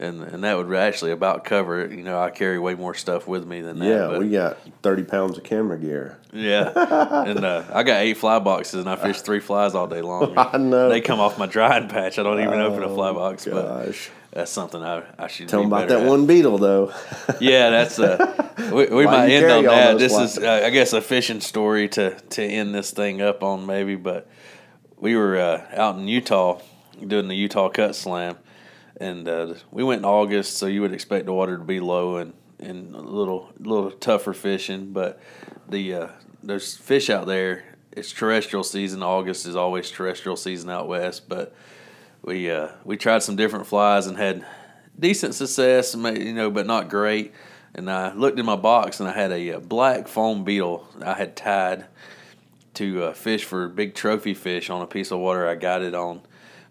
[0.00, 1.90] And, and that would actually about cover it.
[1.90, 3.86] You know, I carry way more stuff with me than that.
[3.86, 6.18] Yeah, but- we got thirty pounds of camera gear.
[6.32, 6.70] yeah,
[7.26, 10.34] and uh, I got eight fly boxes, and I fish three flies all day long.
[10.38, 10.88] I know.
[10.88, 12.18] they come off my drying patch.
[12.18, 13.96] I don't even open a fly box, but
[14.30, 16.08] that's something I, I should tell them about that at.
[16.08, 16.92] one beetle though.
[17.40, 19.98] Yeah, that's uh, we, we might end on that.
[19.98, 20.36] This flies?
[20.38, 23.96] is, uh, I guess, a fishing story to to end this thing up on maybe.
[23.96, 24.28] But
[24.96, 26.60] we were uh, out in Utah
[27.04, 28.36] doing the Utah Cut Slam,
[29.00, 32.16] and uh, we went in August, so you would expect the water to be low
[32.16, 34.92] and and a little little tougher fishing.
[34.92, 35.20] But
[35.68, 36.08] the uh,
[36.42, 37.64] there's fish out there.
[37.92, 39.02] It's terrestrial season.
[39.02, 41.54] August is always terrestrial season out west, but
[42.22, 44.44] we uh, we tried some different flies and had
[44.98, 47.32] decent success, you know, but not great.
[47.74, 51.14] And I looked in my box and I had a, uh black foam beetle I
[51.14, 51.86] had tied
[52.74, 55.94] to uh, fish for big trophy fish on a piece of water I got it
[55.94, 56.22] on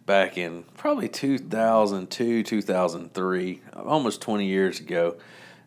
[0.07, 5.17] back in probably 2002, 2003, almost 20 years ago.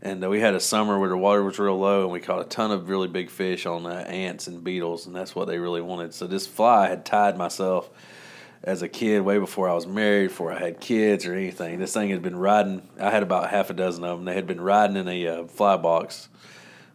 [0.03, 2.41] And uh, we had a summer where the water was real low, and we caught
[2.41, 5.59] a ton of really big fish on uh, ants and beetles, and that's what they
[5.59, 6.15] really wanted.
[6.15, 7.91] So this fly had tied myself
[8.65, 11.79] as a kid, way before I was married, before I had kids or anything.
[11.79, 12.89] This thing had been riding.
[12.99, 14.25] I had about half a dozen of them.
[14.25, 16.31] They had been riding in a uh, fly box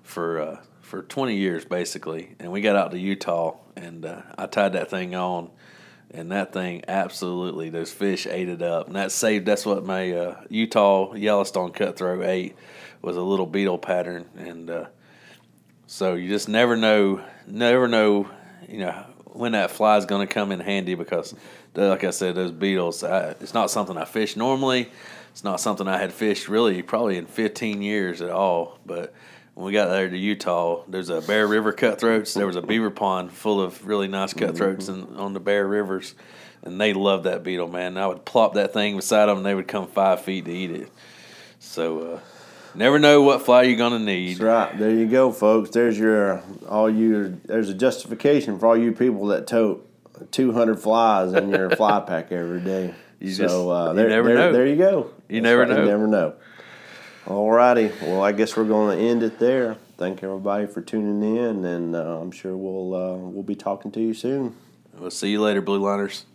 [0.01, 2.35] for uh, for 20 years basically.
[2.39, 5.51] And we got out to Utah, and uh, I tied that thing on,
[6.16, 8.88] and that thing absolutely those fish ate it up.
[8.88, 9.45] And that saved.
[9.45, 12.55] That's what my uh, Utah Yellowstone cutthroat ate
[13.01, 14.86] was a little beetle pattern, and uh,
[15.88, 18.30] so you just never know, never know,
[18.68, 21.36] you know, when that fly is going to come in handy because,
[21.76, 24.89] like I said, those beetles, I, it's not something I fish normally.
[25.32, 28.80] It's not something I had fished really probably in 15 years at all.
[28.86, 29.13] But
[29.56, 32.34] when we got there to Utah, there's a Bear River cutthroats.
[32.34, 36.14] There was a beaver pond full of really nice cutthroats in, on the Bear Rivers.
[36.62, 37.97] And they loved that beetle, man.
[37.97, 40.72] I would plop that thing beside them and they would come five feet to eat
[40.72, 40.91] it.
[41.60, 42.20] So, uh,
[42.78, 44.32] Never know what fly you're gonna need.
[44.34, 44.78] That's right.
[44.78, 45.70] There you go, folks.
[45.70, 47.39] There's your all you.
[47.45, 49.88] There's a justification for all you people that tote
[50.32, 52.93] 200 flies in your fly pack every day.
[53.22, 54.51] You so just- uh, you there, never there, know.
[54.51, 55.10] there you go.
[55.30, 55.80] You That's never right, know.
[55.80, 56.34] You never know.
[57.28, 57.91] All righty.
[58.03, 59.78] Well, I guess we're going to end it there.
[59.97, 63.99] Thank everybody for tuning in, and uh, I'm sure we'll uh, we'll be talking to
[63.99, 64.55] you soon.
[64.99, 66.26] We'll see you later, Blue Liners.